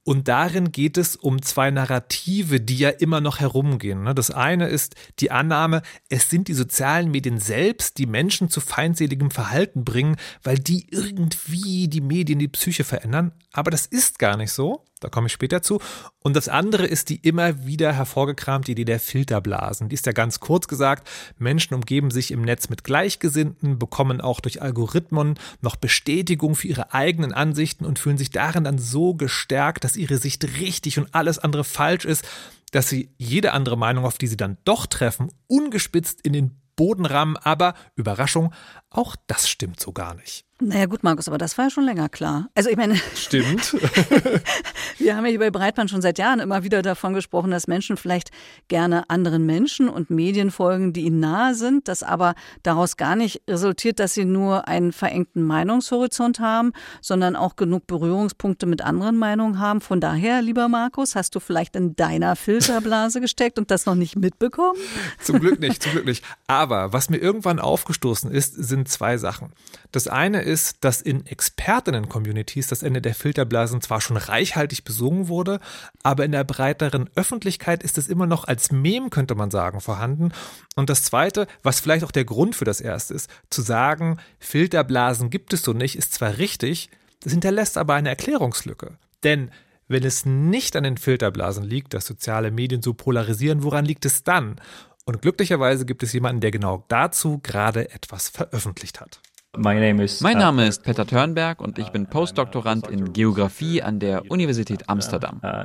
[0.07, 4.03] Und darin geht es um zwei Narrative, die ja immer noch herumgehen.
[4.03, 4.15] Ne?
[4.15, 9.31] Das eine ist die Annahme, es sind die sozialen Medien selbst, die Menschen zu feindseligem
[9.31, 13.33] Verhalten bringen, weil die irgendwie die Medien, die Psyche verändern.
[13.51, 14.85] Aber das ist gar nicht so.
[14.99, 15.79] Da komme ich später zu.
[16.23, 19.89] Und das andere ist die immer wieder hervorgekramte Idee der Filterblasen.
[19.89, 21.07] Die ist ja ganz kurz gesagt,
[21.37, 26.93] Menschen umgeben sich im Netz mit Gleichgesinnten, bekommen auch durch Algorithmen noch Bestätigung für ihre
[26.93, 31.39] eigenen Ansichten und fühlen sich darin dann so gestärkt, dass ihre Sicht richtig und alles
[31.39, 32.27] andere falsch ist,
[32.71, 37.05] dass sie jede andere Meinung, auf die sie dann doch treffen, ungespitzt in den Boden
[37.05, 37.37] rammen.
[37.37, 38.53] Aber Überraschung,
[38.89, 40.46] auch das stimmt so gar nicht.
[40.59, 42.49] Naja gut, Markus, aber das war ja schon länger klar.
[42.55, 42.95] Also ich meine.
[43.15, 43.73] Stimmt.
[44.97, 47.95] wir haben ja hier bei Breitband schon seit Jahren immer wieder davon gesprochen, dass Menschen
[47.95, 48.31] vielleicht
[48.67, 53.43] gerne anderen Menschen und Medien folgen, die ihnen nahe sind, dass aber daraus gar nicht
[53.47, 59.59] resultiert, dass sie nur einen verengten Meinungshorizont haben, sondern auch genug Berührungspunkte mit anderen Meinungen
[59.59, 59.79] haben.
[59.79, 64.15] Von daher, lieber Markus, hast du vielleicht in deiner Filterblase gesteckt und das noch nicht
[64.15, 64.79] mitbekommen?
[65.21, 66.25] Zum Glück nicht, zum Glück nicht.
[66.47, 69.51] Aber was mir irgendwann aufgestoßen ist, sind zwei Sachen.
[69.91, 75.59] Das eine ist, dass in Expertinnen-Communities das Ende der Filterblasen zwar schon reichhaltig besungen wurde,
[76.01, 80.31] aber in der breiteren Öffentlichkeit ist es immer noch als Mem, könnte man sagen, vorhanden.
[80.75, 85.29] Und das zweite, was vielleicht auch der Grund für das erste ist, zu sagen, Filterblasen
[85.29, 86.89] gibt es so nicht, ist zwar richtig,
[87.21, 88.97] das hinterlässt aber eine Erklärungslücke.
[89.23, 89.51] Denn
[89.87, 94.23] wenn es nicht an den Filterblasen liegt, dass soziale Medien so polarisieren, woran liegt es
[94.23, 94.59] dann?
[95.05, 99.21] Und glücklicherweise gibt es jemanden, der genau dazu gerade etwas veröffentlicht hat.
[99.57, 105.41] Mein Name ist Peter Törnberg und ich bin Postdoktorand in Geografie an der Universität Amsterdam.
[105.43, 105.63] Uh,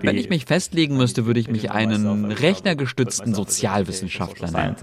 [0.00, 4.76] Wenn ich mich festlegen müsste, würde ich mich einen rechnergestützten Sozialwissenschaftler nennen.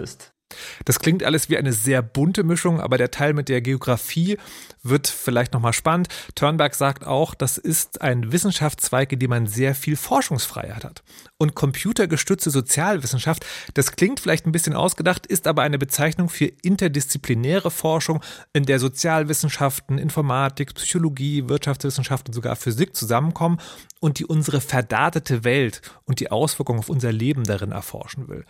[0.85, 4.37] Das klingt alles wie eine sehr bunte Mischung, aber der Teil mit der Geografie
[4.81, 6.07] wird vielleicht nochmal spannend.
[6.35, 11.03] Turnberg sagt auch, das ist ein Wissenschaftszweig, in dem man sehr viel Forschungsfreiheit hat.
[11.41, 17.71] Und computergestützte Sozialwissenschaft, das klingt vielleicht ein bisschen ausgedacht, ist aber eine Bezeichnung für interdisziplinäre
[17.71, 18.21] Forschung,
[18.51, 23.61] in der Sozialwissenschaften, Informatik, Psychologie, Wirtschaftswissenschaften, sogar Physik zusammenkommen
[24.01, 28.43] und die unsere verdatete Welt und die Auswirkungen auf unser Leben darin erforschen will.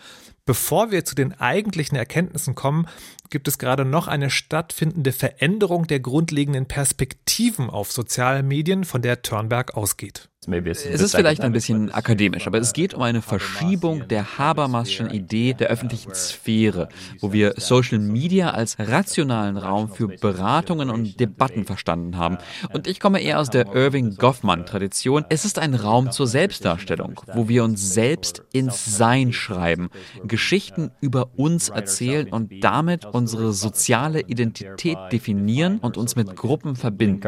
[0.48, 2.88] Bevor wir zu den eigentlichen Erkenntnissen kommen,
[3.30, 9.22] gibt es gerade noch eine stattfindende Veränderung der grundlegenden Perspektiven auf soziale Medien, von der
[9.22, 10.30] Turnberg ausgeht.
[10.48, 15.54] Es ist vielleicht ein bisschen akademisch, aber es geht um eine Verschiebung der Habermaschen Idee
[15.54, 16.88] der öffentlichen Sphäre,
[17.20, 22.38] wo wir Social Media als rationalen Raum für Beratungen und Debatten verstanden haben.
[22.72, 25.26] Und ich komme eher aus der Irving Goffman-Tradition.
[25.28, 29.90] Es ist ein Raum zur Selbstdarstellung, wo wir uns selbst ins Sein schreiben,
[30.24, 37.20] Geschichten über uns erzählen und damit unsere soziale Identität definieren und uns mit Gruppen verbinden.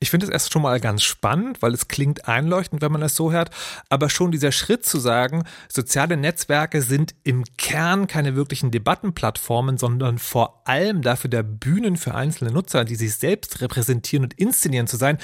[0.00, 3.14] Ich finde es erst schon mal ganz spannend, weil es klingt einleuchtend, wenn man es
[3.14, 3.50] so hört,
[3.88, 10.18] aber schon dieser Schritt zu sagen, soziale Netzwerke sind im Kern keine wirklichen Debattenplattformen, sondern
[10.18, 14.96] vor allem dafür der Bühnen für einzelne Nutzer, die sich selbst repräsentieren und inszenieren zu
[14.96, 15.18] sein,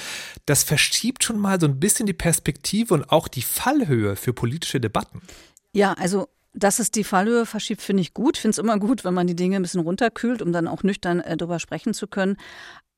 [0.45, 4.79] das verschiebt schon mal so ein bisschen die Perspektive und auch die Fallhöhe für politische
[4.79, 5.21] Debatten.
[5.73, 8.35] Ja, also dass es die Fallhöhe verschiebt, finde ich gut.
[8.37, 11.19] Finde es immer gut, wenn man die Dinge ein bisschen runterkühlt, um dann auch nüchtern
[11.19, 12.37] äh, darüber sprechen zu können.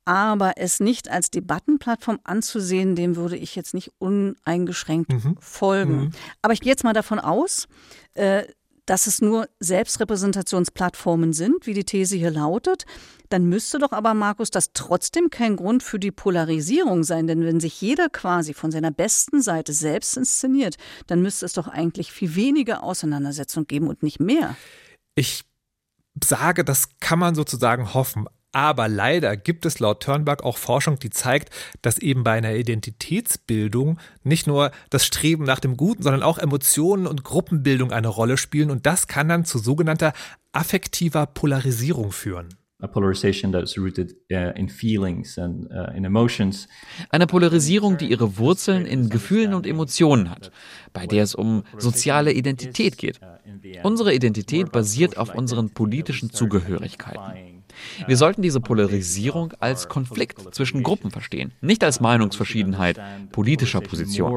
[0.09, 5.37] Aber es nicht als Debattenplattform anzusehen, dem würde ich jetzt nicht uneingeschränkt mhm.
[5.39, 5.95] folgen.
[5.95, 6.11] Mhm.
[6.41, 7.67] Aber ich gehe jetzt mal davon aus,
[8.15, 8.45] äh,
[8.87, 12.87] dass es nur Selbstrepräsentationsplattformen sind, wie die These hier lautet,
[13.29, 17.27] dann müsste doch aber, Markus, das trotzdem kein Grund für die Polarisierung sein.
[17.27, 21.67] Denn wenn sich jeder quasi von seiner besten Seite selbst inszeniert, dann müsste es doch
[21.67, 24.55] eigentlich viel weniger Auseinandersetzung geben und nicht mehr.
[25.13, 25.43] Ich
[26.23, 28.25] sage, das kann man sozusagen hoffen.
[28.51, 33.99] Aber leider gibt es laut Turnberg auch Forschung, die zeigt, dass eben bei einer Identitätsbildung
[34.23, 38.71] nicht nur das Streben nach dem Guten, sondern auch Emotionen und Gruppenbildung eine Rolle spielen.
[38.71, 40.13] Und das kann dann zu sogenannter
[40.51, 42.49] affektiver Polarisierung führen.
[42.81, 42.87] Uh,
[47.09, 50.51] Eine Polarisierung, die ihre Wurzeln in Gefühlen und Emotionen hat,
[50.93, 53.19] bei der es um soziale Identität geht.
[53.83, 57.58] Unsere Identität basiert auf unseren politischen Zugehörigkeiten.
[58.07, 62.99] Wir sollten diese Polarisierung als Konflikt zwischen Gruppen verstehen, nicht als Meinungsverschiedenheit
[63.31, 64.31] politischer Position.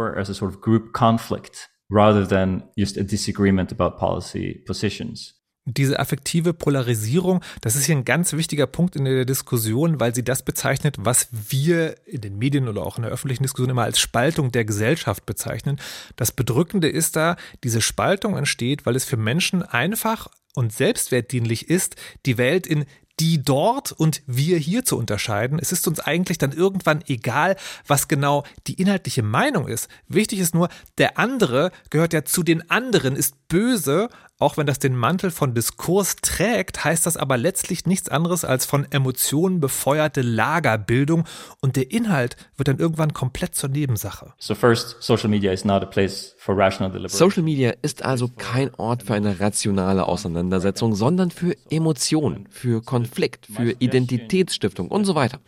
[1.92, 5.34] rather than just a disagreement about policy positions.
[5.64, 10.24] Diese affektive Polarisierung, das ist hier ein ganz wichtiger Punkt in der Diskussion, weil sie
[10.24, 14.00] das bezeichnet, was wir in den Medien oder auch in der öffentlichen Diskussion immer als
[14.00, 15.78] Spaltung der Gesellschaft bezeichnen.
[16.16, 21.94] Das Bedrückende ist da, diese Spaltung entsteht, weil es für Menschen einfach und selbstwertdienlich ist,
[22.26, 22.84] die Welt in
[23.22, 25.60] die dort und wir hier zu unterscheiden.
[25.60, 27.54] Es ist uns eigentlich dann irgendwann egal,
[27.86, 29.88] was genau die inhaltliche Meinung ist.
[30.08, 34.08] Wichtig ist nur, der andere gehört ja zu den anderen, ist böse
[34.42, 38.66] Auch wenn das den Mantel von Diskurs trägt, heißt das aber letztlich nichts anderes als
[38.66, 41.28] von Emotionen befeuerte Lagerbildung
[41.60, 44.32] und der Inhalt wird dann irgendwann komplett zur Nebensache.
[44.38, 47.30] So first, social media is not a place for rational deliberation.
[47.30, 53.46] Social Media ist also kein Ort für eine rationale Auseinandersetzung, sondern für Emotionen, für Konflikt,
[53.46, 55.38] für Identitätsstiftung und so weiter.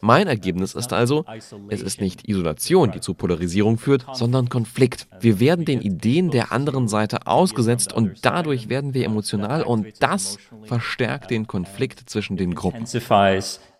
[0.00, 1.26] Mein Ergebnis ist also,
[1.68, 5.08] es ist nicht Isolation, die zu Polarisierung führt, sondern Konflikt.
[5.20, 10.38] Wir werden den Ideen der anderen Seite ausgesetzt und dadurch werden wir emotional und das
[10.64, 12.86] verstärkt den Konflikt zwischen den Gruppen.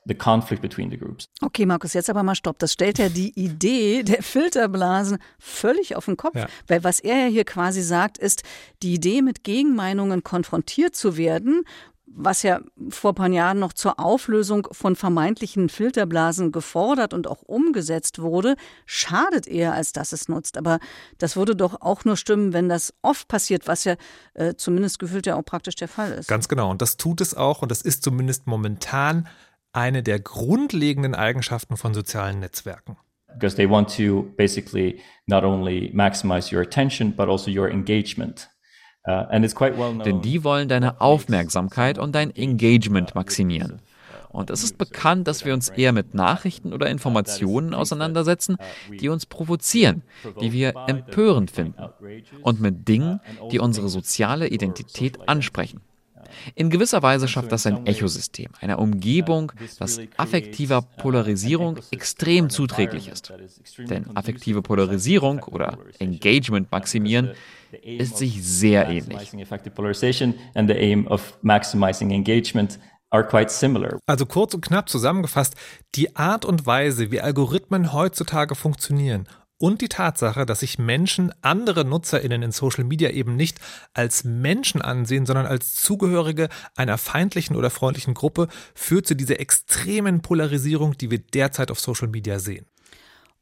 [0.06, 1.30] The conflict between the groups.
[1.40, 2.58] Okay, Markus, jetzt aber mal stopp.
[2.58, 6.36] Das stellt ja die Idee der Filterblasen völlig auf den Kopf.
[6.36, 6.46] Ja.
[6.66, 8.42] Weil was er ja hier quasi sagt, ist,
[8.82, 11.64] die Idee, mit Gegenmeinungen konfrontiert zu werden,
[12.16, 17.42] was ja vor ein paar Jahren noch zur Auflösung von vermeintlichen Filterblasen gefordert und auch
[17.42, 18.54] umgesetzt wurde,
[18.86, 20.56] schadet eher, als dass es nutzt.
[20.56, 20.78] Aber
[21.18, 23.96] das würde doch auch nur stimmen, wenn das oft passiert, was ja
[24.34, 26.28] äh, zumindest gefühlt ja auch praktisch der Fall ist.
[26.28, 26.70] Ganz genau.
[26.70, 27.62] Und das tut es auch.
[27.62, 29.28] Und das ist zumindest momentan
[29.72, 32.96] eine der grundlegenden Eigenschaften von sozialen Netzwerken.
[33.34, 38.48] Because they want to basically not only maximize your attention, but also your engagement.
[39.06, 39.26] Uh,
[40.02, 43.82] Denn die wollen deine Aufmerksamkeit und dein Engagement maximieren.
[44.30, 48.56] Und es ist bekannt, dass wir uns eher mit Nachrichten oder Informationen auseinandersetzen,
[48.90, 50.02] die uns provozieren,
[50.40, 51.84] die wir empörend finden
[52.42, 53.20] und mit Dingen,
[53.52, 55.82] die unsere soziale Identität ansprechen.
[56.54, 63.32] In gewisser Weise schafft das ein Echosystem, eine Umgebung, das affektiver Polarisierung extrem zuträglich ist.
[63.78, 67.30] Denn affektive Polarisierung oder Engagement maximieren
[67.82, 69.32] ist sich sehr ähnlich.
[74.06, 75.54] Also kurz und knapp zusammengefasst,
[75.94, 81.84] die Art und Weise, wie Algorithmen heutzutage funktionieren und die Tatsache, dass sich Menschen andere
[81.84, 83.60] Nutzerinnen in Social Media eben nicht
[83.92, 90.20] als Menschen ansehen, sondern als Zugehörige einer feindlichen oder freundlichen Gruppe, führt zu dieser extremen
[90.20, 92.66] Polarisierung, die wir derzeit auf Social Media sehen.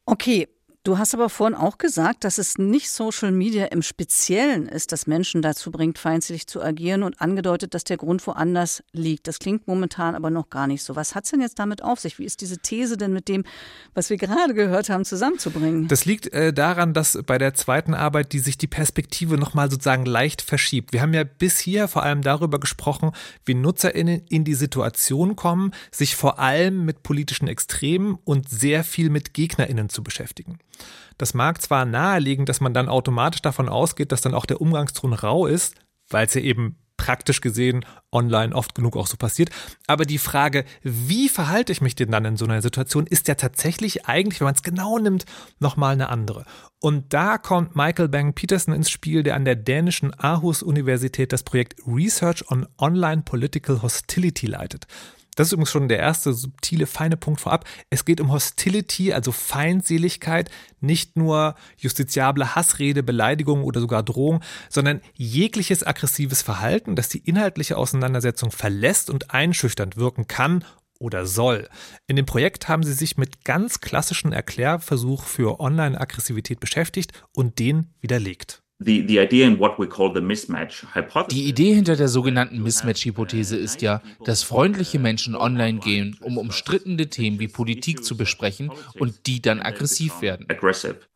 [0.05, 0.47] Okay,
[0.85, 5.07] Du hast aber vorhin auch gesagt, dass es nicht Social Media im Speziellen ist, das
[5.07, 9.27] Menschen dazu bringt, feindselig zu agieren und angedeutet, dass der Grund woanders liegt.
[9.27, 10.97] Das klingt momentan aber noch gar nicht so.
[10.97, 12.19] Was hat es denn jetzt damit auf sich?
[12.19, 13.45] Wie ist diese These denn mit dem,
[13.93, 15.87] was wir gerade gehört haben, zusammenzubringen?
[15.87, 20.05] Das liegt äh, daran, dass bei der zweiten Arbeit, die sich die Perspektive nochmal sozusagen
[20.05, 20.91] leicht verschiebt.
[20.91, 23.11] Wir haben ja bis hier vor allem darüber gesprochen,
[23.45, 29.09] wie NutzerInnen in die Situation kommen, sich vor allem mit politischen Extremen und sehr viel
[29.09, 30.59] mit GegnerInnen zu beschäftigen.
[31.17, 35.13] Das mag zwar naheliegen, dass man dann automatisch davon ausgeht, dass dann auch der Umgangston
[35.13, 35.75] rau ist,
[36.09, 39.49] weil es ja eben praktisch gesehen online oft genug auch so passiert.
[39.87, 43.35] Aber die Frage, wie verhalte ich mich denn dann in so einer Situation, ist ja
[43.35, 45.25] tatsächlich eigentlich, wenn man es genau nimmt,
[45.59, 46.45] nochmal eine andere.
[46.79, 51.43] Und da kommt Michael Bang Peterson ins Spiel, der an der dänischen Aarhus Universität das
[51.43, 54.87] Projekt Research on Online Political Hostility leitet.
[55.35, 57.65] Das ist übrigens schon der erste subtile, feine Punkt vorab.
[57.89, 65.01] Es geht um Hostility, also Feindseligkeit, nicht nur justiziable Hassrede, Beleidigung oder sogar Drohung, sondern
[65.15, 70.63] jegliches aggressives Verhalten, das die inhaltliche Auseinandersetzung verlässt und einschüchternd wirken kann
[70.99, 71.67] oder soll.
[72.07, 77.93] In dem Projekt haben sie sich mit ganz klassischen Erklärversuch für Online-Aggressivität beschäftigt und den
[77.99, 78.62] widerlegt.
[81.31, 87.09] Die Idee hinter der sogenannten Mismatch-Hypothese ist ja, dass freundliche Menschen online gehen, um umstrittene
[87.09, 90.47] Themen wie Politik zu besprechen und die dann aggressiv werden.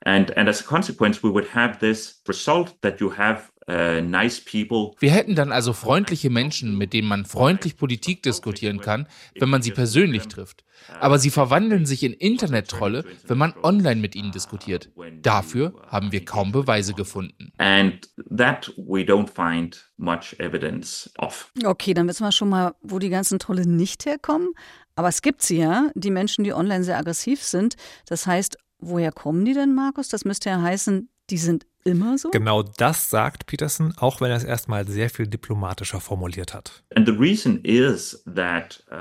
[0.06, 5.36] And, and as a consequence, we would have this result that you have Wir hätten
[5.36, 10.28] dann also freundliche Menschen, mit denen man freundlich Politik diskutieren kann, wenn man sie persönlich
[10.28, 10.64] trifft.
[11.02, 14.90] Aber sie verwandeln sich in Internet-Trolle, wenn man online mit ihnen diskutiert.
[15.22, 17.52] Dafür haben wir kaum Beweise gefunden.
[17.58, 21.52] And that we don't find much evidence of.
[21.66, 24.54] Okay, dann wissen wir schon mal, wo die ganzen Trolle nicht herkommen.
[24.96, 27.76] Aber es gibt sie ja, die Menschen, die online sehr aggressiv sind.
[28.08, 30.08] Das heißt, woher kommen die denn, Markus?
[30.08, 32.30] Das müsste ja heißen, die sind immer so?
[32.30, 36.84] Genau das sagt Peterson, auch wenn er es erstmal sehr viel diplomatischer formuliert hat.
[36.96, 37.02] Uh,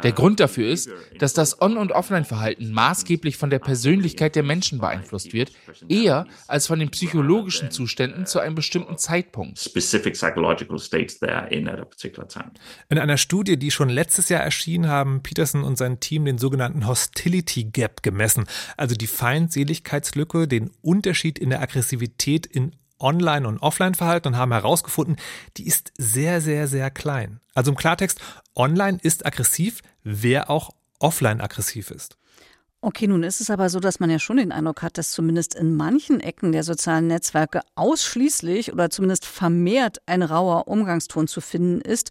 [0.02, 4.78] der Grund dafür ist, dass das On- und Offline-Verhalten maßgeblich von der Persönlichkeit der Menschen
[4.78, 5.52] beeinflusst wird,
[5.88, 9.70] eher als von den psychologischen Zuständen zu einem bestimmten Zeitpunkt.
[12.88, 16.86] In einer Studie, die schon letztes Jahr erschien, haben Peterson und sein Team den sogenannten
[16.86, 18.44] Hostility Gap gemessen,
[18.76, 25.16] also die Feindseligkeitslücke, den Unterschied in der Aggressivität in Online- und Offline-Verhalten und haben herausgefunden,
[25.56, 27.40] die ist sehr, sehr, sehr klein.
[27.54, 28.20] Also im Klartext,
[28.54, 32.16] online ist aggressiv, wer auch offline aggressiv ist.
[32.82, 35.54] Okay, nun ist es aber so, dass man ja schon den Eindruck hat, dass zumindest
[35.54, 41.80] in manchen Ecken der sozialen Netzwerke ausschließlich oder zumindest vermehrt ein rauer Umgangston zu finden
[41.80, 42.10] ist.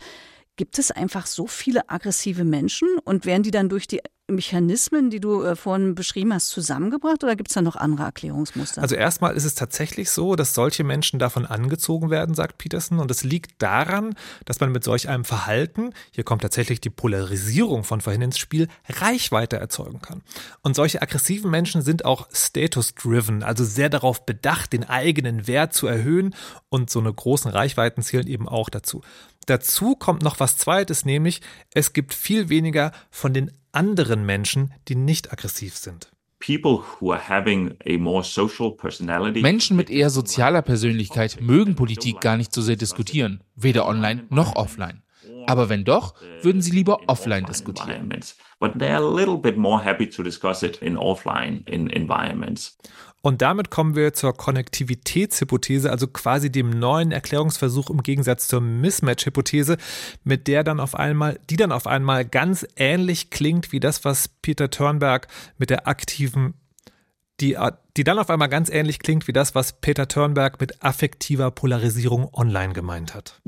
[0.58, 5.20] Gibt es einfach so viele aggressive Menschen und werden die dann durch die Mechanismen, die
[5.20, 8.82] du äh, vorhin beschrieben hast, zusammengebracht oder gibt es da noch andere Erklärungsmuster?
[8.82, 13.00] Also erstmal ist es tatsächlich so, dass solche Menschen davon angezogen werden, sagt Peterson.
[13.00, 17.84] Und es liegt daran, dass man mit solch einem Verhalten, hier kommt tatsächlich die Polarisierung
[17.84, 20.24] von vorhin ins Spiel, Reichweite erzeugen kann.
[20.64, 25.86] Und solche aggressiven Menschen sind auch status-driven, also sehr darauf bedacht, den eigenen Wert zu
[25.86, 26.34] erhöhen.
[26.70, 29.02] Und so eine großen Reichweiten zählen eben auch dazu.
[29.46, 31.42] Dazu kommt noch was Zweites, nämlich
[31.74, 36.12] es gibt viel weniger von den anderen Menschen, die nicht aggressiv sind.
[39.42, 44.56] Menschen mit eher sozialer Persönlichkeit mögen Politik gar nicht so sehr diskutieren, weder online noch
[44.56, 45.02] offline.
[45.48, 48.10] Aber wenn doch, würden sie lieber offline diskutieren.
[53.26, 59.78] Und damit kommen wir zur Konnektivitätshypothese, also quasi dem neuen Erklärungsversuch im Gegensatz zur Mismatch-Hypothese,
[60.24, 64.28] mit der dann auf einmal, die dann auf einmal ganz ähnlich klingt wie das, was
[64.28, 66.54] Peter Turnberg mit der aktiven
[67.42, 67.58] die,
[67.98, 72.30] die dann auf einmal ganz ähnlich klingt wie das, was Peter Turnberg mit affektiver Polarisierung
[72.34, 73.40] online gemeint hat.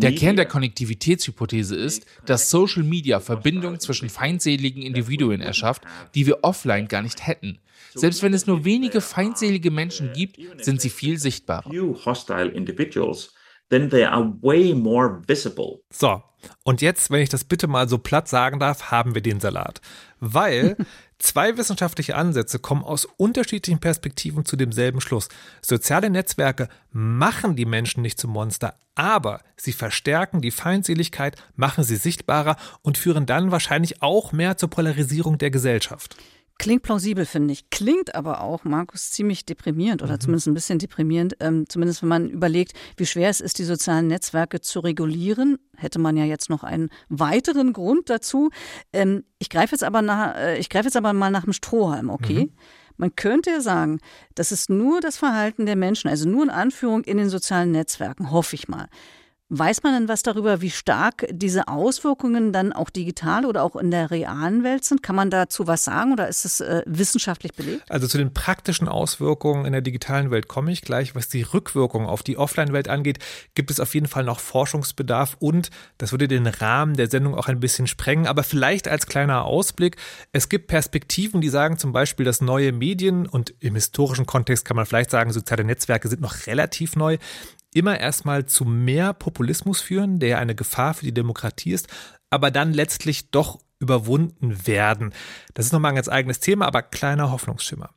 [0.00, 5.82] Der Kern der Konnektivitätshypothese ist, dass Social Media Verbindungen zwischen feindseligen Individuen erschafft,
[6.14, 7.58] die wir offline gar nicht hätten.
[7.94, 11.70] Selbst wenn es nur wenige feindselige Menschen gibt, sind sie viel sichtbarer
[13.70, 15.80] then they are way more visible.
[15.90, 16.22] So,
[16.62, 19.80] und jetzt, wenn ich das bitte mal so platt sagen darf, haben wir den Salat.
[20.20, 20.76] Weil
[21.18, 25.28] zwei wissenschaftliche Ansätze kommen aus unterschiedlichen Perspektiven zu demselben Schluss.
[25.62, 31.96] Soziale Netzwerke machen die Menschen nicht zum Monster, aber sie verstärken die Feindseligkeit, machen sie
[31.96, 36.16] sichtbarer und führen dann wahrscheinlich auch mehr zur Polarisierung der Gesellschaft.
[36.60, 37.70] Klingt plausibel, finde ich.
[37.70, 40.20] Klingt aber auch, Markus, ziemlich deprimierend oder mhm.
[40.20, 41.34] zumindest ein bisschen deprimierend.
[41.40, 45.56] Ähm, zumindest wenn man überlegt, wie schwer es ist, die sozialen Netzwerke zu regulieren.
[45.78, 48.50] Hätte man ja jetzt noch einen weiteren Grund dazu.
[48.92, 52.10] Ähm, ich greife jetzt aber nach, äh, ich greife jetzt aber mal nach dem Strohhalm,
[52.10, 52.44] okay?
[52.44, 52.52] Mhm.
[52.98, 53.98] Man könnte ja sagen,
[54.34, 58.32] das ist nur das Verhalten der Menschen, also nur in Anführung in den sozialen Netzwerken,
[58.32, 58.90] hoffe ich mal.
[59.52, 63.90] Weiß man denn was darüber, wie stark diese Auswirkungen dann auch digital oder auch in
[63.90, 65.02] der realen Welt sind?
[65.02, 67.82] Kann man dazu was sagen oder ist es äh, wissenschaftlich belegt?
[67.90, 71.16] Also zu den praktischen Auswirkungen in der digitalen Welt komme ich gleich.
[71.16, 73.18] Was die Rückwirkungen auf die Offline-Welt angeht,
[73.56, 77.48] gibt es auf jeden Fall noch Forschungsbedarf und das würde den Rahmen der Sendung auch
[77.48, 78.28] ein bisschen sprengen.
[78.28, 79.96] Aber vielleicht als kleiner Ausblick,
[80.30, 84.76] es gibt Perspektiven, die sagen zum Beispiel, dass neue Medien und im historischen Kontext kann
[84.76, 87.18] man vielleicht sagen, soziale Netzwerke sind noch relativ neu,
[87.74, 91.88] immer erstmal zu mehr Populismus führen, der eine Gefahr für die Demokratie ist,
[92.30, 95.12] aber dann letztlich doch überwunden werden.
[95.54, 97.90] Das ist nochmal ein ganz eigenes Thema, aber kleiner Hoffnungsschimmer.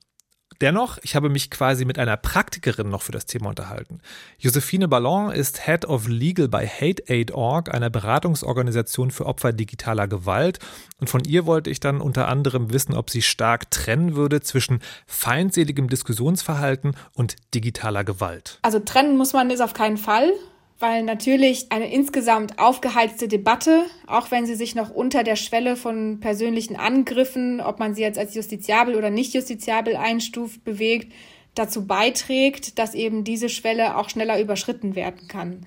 [0.63, 3.99] Dennoch, ich habe mich quasi mit einer Praktikerin noch für das Thema unterhalten.
[4.39, 10.59] Josephine Ballon ist Head of Legal bei HateAid.org, einer Beratungsorganisation für Opfer digitaler Gewalt.
[11.01, 14.79] Und von ihr wollte ich dann unter anderem wissen, ob sie stark trennen würde zwischen
[15.05, 18.59] feindseligem Diskussionsverhalten und digitaler Gewalt.
[18.61, 20.31] Also trennen muss man es auf keinen Fall
[20.79, 26.19] weil natürlich eine insgesamt aufgeheizte Debatte, auch wenn sie sich noch unter der Schwelle von
[26.19, 31.13] persönlichen Angriffen, ob man sie jetzt als justiziabel oder nicht justiziabel einstuft, bewegt,
[31.55, 35.65] dazu beiträgt, dass eben diese Schwelle auch schneller überschritten werden kann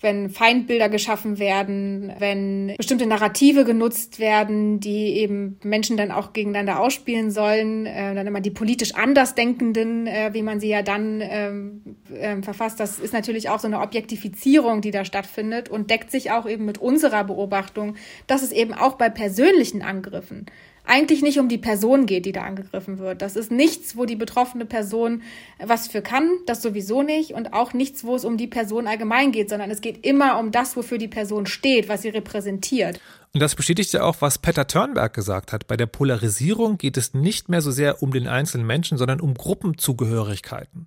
[0.00, 6.80] wenn Feindbilder geschaffen werden, wenn bestimmte Narrative genutzt werden, die eben Menschen dann auch gegeneinander
[6.80, 11.96] ausspielen sollen, äh, dann immer die politisch Andersdenkenden, äh, wie man sie ja dann ähm,
[12.14, 16.30] äh, verfasst, das ist natürlich auch so eine Objektifizierung, die da stattfindet und deckt sich
[16.30, 20.46] auch eben mit unserer Beobachtung, dass es eben auch bei persönlichen Angriffen
[20.86, 23.22] eigentlich nicht um die Person geht, die da angegriffen wird.
[23.22, 25.22] Das ist nichts, wo die betroffene Person
[25.58, 29.32] was für kann, das sowieso nicht und auch nichts, wo es um die Person allgemein
[29.32, 33.00] geht, sondern es geht immer um das, wofür die Person steht, was sie repräsentiert.
[33.32, 35.66] Und das bestätigt ja auch, was Petter Törnberg gesagt hat.
[35.66, 39.34] Bei der Polarisierung geht es nicht mehr so sehr um den einzelnen Menschen, sondern um
[39.34, 40.86] Gruppenzugehörigkeiten.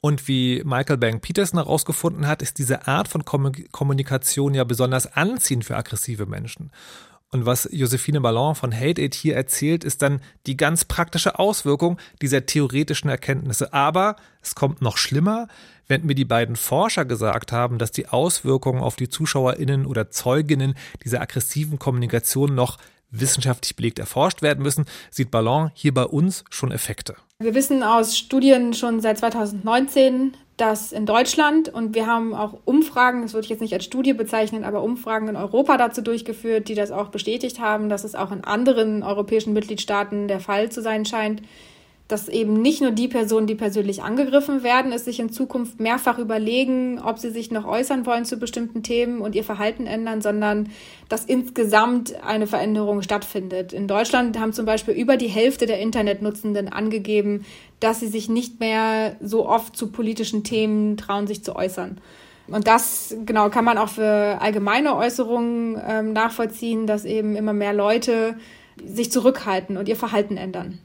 [0.00, 5.64] Und wie Michael Bang Peterson herausgefunden hat, ist diese Art von Kommunikation ja besonders anziehend
[5.64, 6.70] für aggressive Menschen.
[7.30, 11.98] Und was Josephine Ballon von Hate Aid hier erzählt, ist dann die ganz praktische Auswirkung
[12.22, 13.72] dieser theoretischen Erkenntnisse.
[13.74, 15.46] Aber es kommt noch schlimmer,
[15.88, 20.74] wenn mir die beiden Forscher gesagt haben, dass die Auswirkungen auf die ZuschauerInnen oder Zeuginnen
[21.04, 22.78] dieser aggressiven Kommunikation noch
[23.10, 27.16] wissenschaftlich belegt erforscht werden müssen, sieht Ballon hier bei uns schon Effekte.
[27.40, 33.22] Wir wissen aus Studien schon seit 2019, dass in Deutschland, und wir haben auch Umfragen,
[33.22, 36.74] das würde ich jetzt nicht als Studie bezeichnen, aber Umfragen in Europa dazu durchgeführt, die
[36.74, 41.04] das auch bestätigt haben, dass es auch in anderen europäischen Mitgliedstaaten der Fall zu sein
[41.04, 41.42] scheint,
[42.08, 46.18] dass eben nicht nur die Personen, die persönlich angegriffen werden, es sich in Zukunft mehrfach
[46.18, 50.70] überlegen, ob sie sich noch äußern wollen zu bestimmten Themen und ihr Verhalten ändern, sondern
[51.10, 53.74] dass insgesamt eine Veränderung stattfindet.
[53.74, 57.44] In Deutschland haben zum Beispiel über die Hälfte der Internetnutzenden angegeben,
[57.78, 62.00] dass sie sich nicht mehr so oft zu politischen Themen trauen, sich zu äußern.
[62.46, 67.74] Und das genau kann man auch für allgemeine Äußerungen ähm, nachvollziehen, dass eben immer mehr
[67.74, 68.36] Leute
[68.82, 70.78] sich zurückhalten und ihr Verhalten ändern.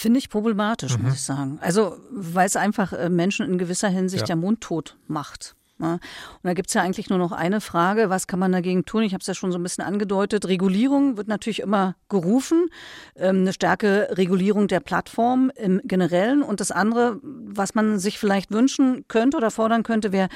[0.00, 1.04] Finde ich problematisch, mhm.
[1.04, 1.58] muss ich sagen.
[1.60, 5.56] Also, weil es einfach äh, Menschen in gewisser Hinsicht ja, ja mundtot macht.
[5.78, 5.92] Ja.
[5.92, 6.00] Und
[6.42, 9.02] da gibt es ja eigentlich nur noch eine Frage, was kann man dagegen tun?
[9.02, 10.48] Ich habe es ja schon so ein bisschen angedeutet.
[10.48, 12.68] Regulierung wird natürlich immer gerufen,
[13.14, 16.42] ähm, eine starke Regulierung der Plattform im Generellen.
[16.42, 20.30] Und das andere, was man sich vielleicht wünschen könnte oder fordern könnte, wäre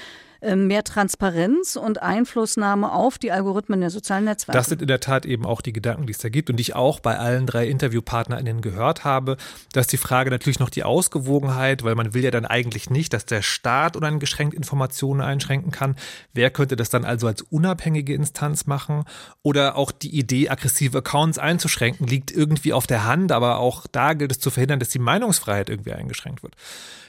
[0.57, 4.59] mehr Transparenz und Einflussnahme auf die Algorithmen der sozialen Netzwerke.
[4.59, 6.63] Das sind in der Tat eben auch die Gedanken, die es da gibt und die
[6.63, 9.37] ich auch bei allen drei InterviewpartnerInnen gehört habe.
[9.73, 13.27] dass die Frage natürlich noch die Ausgewogenheit, weil man will ja dann eigentlich nicht, dass
[13.27, 15.97] der Staat uneingeschränkt Informationen einschränken kann.
[16.33, 19.05] Wer könnte das dann also als unabhängige Instanz machen?
[19.43, 24.15] Oder auch die Idee, aggressive Accounts einzuschränken, liegt irgendwie auf der Hand, aber auch da
[24.15, 26.55] gilt es zu verhindern, dass die Meinungsfreiheit irgendwie eingeschränkt wird.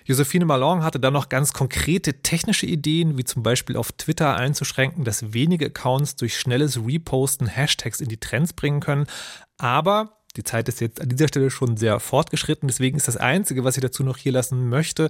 [0.06, 5.04] Josephine Malon hatte dann noch ganz konkrete technische Ideen, wie zum Beispiel auf Twitter einzuschränken,
[5.04, 9.08] dass wenige Accounts durch schnelles Reposten Hashtags in die Trends bringen können.
[9.58, 12.68] Aber die Zeit ist jetzt an dieser Stelle schon sehr fortgeschritten.
[12.68, 15.10] Deswegen ist das Einzige, was ich dazu noch hier lassen möchte,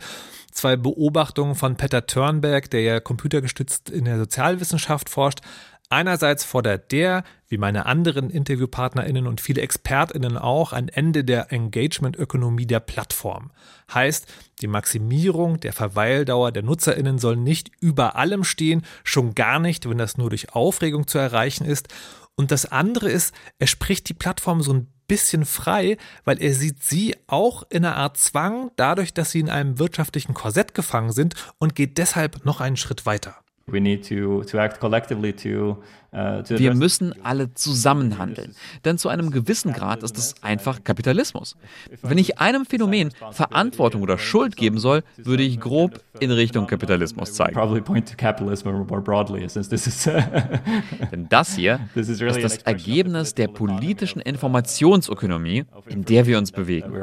[0.51, 5.41] zwei Beobachtungen von Peter Turnberg, der ja computergestützt in der Sozialwissenschaft forscht.
[5.89, 12.65] Einerseits fordert der, wie meine anderen InterviewpartnerInnen und viele ExpertInnen auch, ein Ende der Engagement-Ökonomie
[12.65, 13.51] der Plattform.
[13.93, 14.25] Heißt,
[14.61, 19.99] die Maximierung der Verweildauer der NutzerInnen soll nicht über allem stehen, schon gar nicht, wenn
[19.99, 21.87] das nur durch Aufregung zu erreichen ist.
[22.35, 26.81] Und das andere ist, er spricht die Plattform so ein bisschen frei, weil er sieht
[26.83, 31.35] sie auch in einer Art Zwang, dadurch, dass sie in einem wirtschaftlichen Korsett gefangen sind
[31.59, 33.44] und geht deshalb noch einen Schritt weiter.
[36.13, 38.55] Uh, Wir müssen alle zusammenhandeln,
[38.85, 41.57] denn zu einem gewissen Grad ist es einfach Kapitalismus.
[42.03, 47.33] Wenn ich einem Phänomen Verantwortung oder Schuld geben soll, würde ich grob in Richtung Kapitalismus
[47.33, 47.55] zeigen.
[51.11, 56.93] denn das hier ist das Ergebnis der politischen Informationsökonomie, in der wir uns bewegen.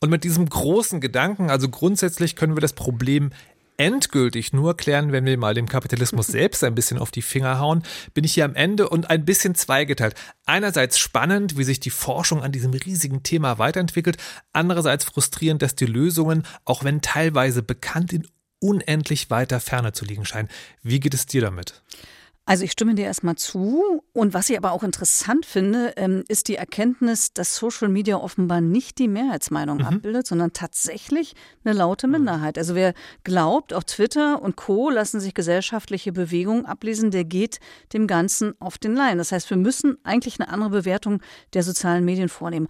[0.00, 3.32] Und mit diesem großen Gedanken, also grundsätzlich können wir das Problem
[3.80, 7.82] endgültig nur klären, wenn wir mal dem Kapitalismus selbst ein bisschen auf die Finger hauen,
[8.12, 10.14] bin ich hier am Ende und ein bisschen zweigeteilt.
[10.44, 14.18] Einerseits spannend, wie sich die Forschung an diesem riesigen Thema weiterentwickelt,
[14.52, 18.28] andererseits frustrierend, dass die Lösungen, auch wenn teilweise bekannt, in
[18.58, 20.50] unendlich weiter Ferne zu liegen scheinen.
[20.82, 21.82] Wie geht es dir damit?
[22.50, 24.02] Also ich stimme dir erstmal zu.
[24.12, 28.60] Und was ich aber auch interessant finde, ähm, ist die Erkenntnis, dass Social Media offenbar
[28.60, 29.84] nicht die Mehrheitsmeinung mhm.
[29.84, 32.14] abbildet, sondern tatsächlich eine laute mhm.
[32.14, 32.58] Minderheit.
[32.58, 34.90] Also wer glaubt, auf Twitter und Co.
[34.90, 37.60] lassen sich gesellschaftliche Bewegungen ablesen, der geht
[37.92, 39.18] dem Ganzen auf den Leim.
[39.18, 41.22] Das heißt, wir müssen eigentlich eine andere Bewertung
[41.54, 42.66] der sozialen Medien vornehmen.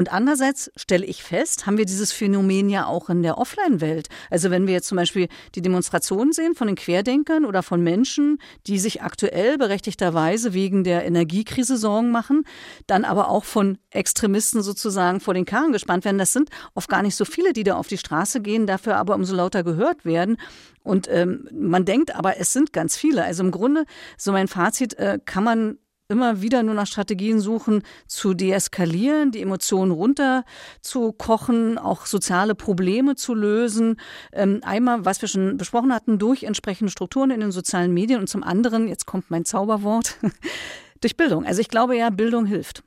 [0.00, 4.08] Und andererseits stelle ich fest, haben wir dieses Phänomen ja auch in der Offline-Welt.
[4.30, 8.38] Also wenn wir jetzt zum Beispiel die Demonstrationen sehen von den Querdenkern oder von Menschen,
[8.66, 12.44] die sich aktuell berechtigterweise wegen der Energiekrise Sorgen machen,
[12.86, 16.16] dann aber auch von Extremisten sozusagen vor den Karren gespannt werden.
[16.16, 19.14] Das sind oft gar nicht so viele, die da auf die Straße gehen, dafür aber
[19.14, 20.38] umso lauter gehört werden.
[20.82, 23.22] Und ähm, man denkt aber, es sind ganz viele.
[23.22, 23.84] Also im Grunde,
[24.16, 25.76] so mein Fazit, äh, kann man
[26.10, 33.34] immer wieder nur nach Strategien suchen, zu deeskalieren, die Emotionen runterzukochen, auch soziale Probleme zu
[33.34, 34.00] lösen.
[34.32, 38.28] Ähm, einmal, was wir schon besprochen hatten, durch entsprechende Strukturen in den sozialen Medien und
[38.28, 40.16] zum anderen, jetzt kommt mein Zauberwort,
[41.00, 41.46] durch Bildung.
[41.46, 42.82] Also ich glaube ja, Bildung hilft.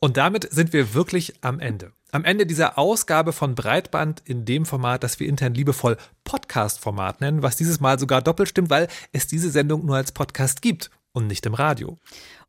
[0.00, 1.92] Und damit sind wir wirklich am Ende.
[2.10, 7.42] Am Ende dieser Ausgabe von Breitband in dem Format, das wir intern liebevoll Podcast-Format nennen,
[7.42, 11.26] was dieses Mal sogar doppelt stimmt, weil es diese Sendung nur als Podcast gibt und
[11.26, 11.98] nicht im Radio.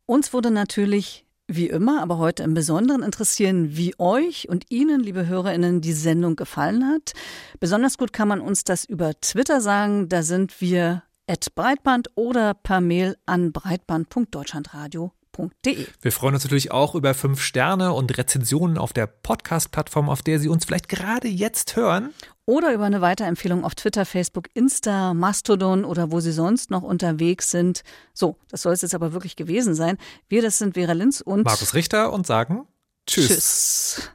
[0.08, 5.28] Uns wurde natürlich wie immer, aber heute im Besonderen interessieren, wie euch und Ihnen, liebe
[5.28, 7.14] Hörerinnen, die Sendung gefallen hat.
[7.60, 10.10] Besonders gut kann man uns das über Twitter sagen.
[10.10, 15.88] Da sind wir at breitband oder per Mail an breitband.deutschlandradio.de.
[16.01, 20.39] Wir freuen uns natürlich auch über fünf Sterne und Rezensionen auf der Podcast-Plattform, auf der
[20.39, 22.14] Sie uns vielleicht gerade jetzt hören
[22.46, 27.52] oder über eine Weiterempfehlung auf Twitter, Facebook, Insta, Mastodon oder wo Sie sonst noch unterwegs
[27.52, 27.82] sind.
[28.14, 29.98] So, das soll es jetzt aber wirklich gewesen sein.
[30.28, 32.68] Wir, das sind Vera Linz und Markus Richter und sagen
[33.08, 33.28] Tschüss.
[33.28, 34.12] Tschüss.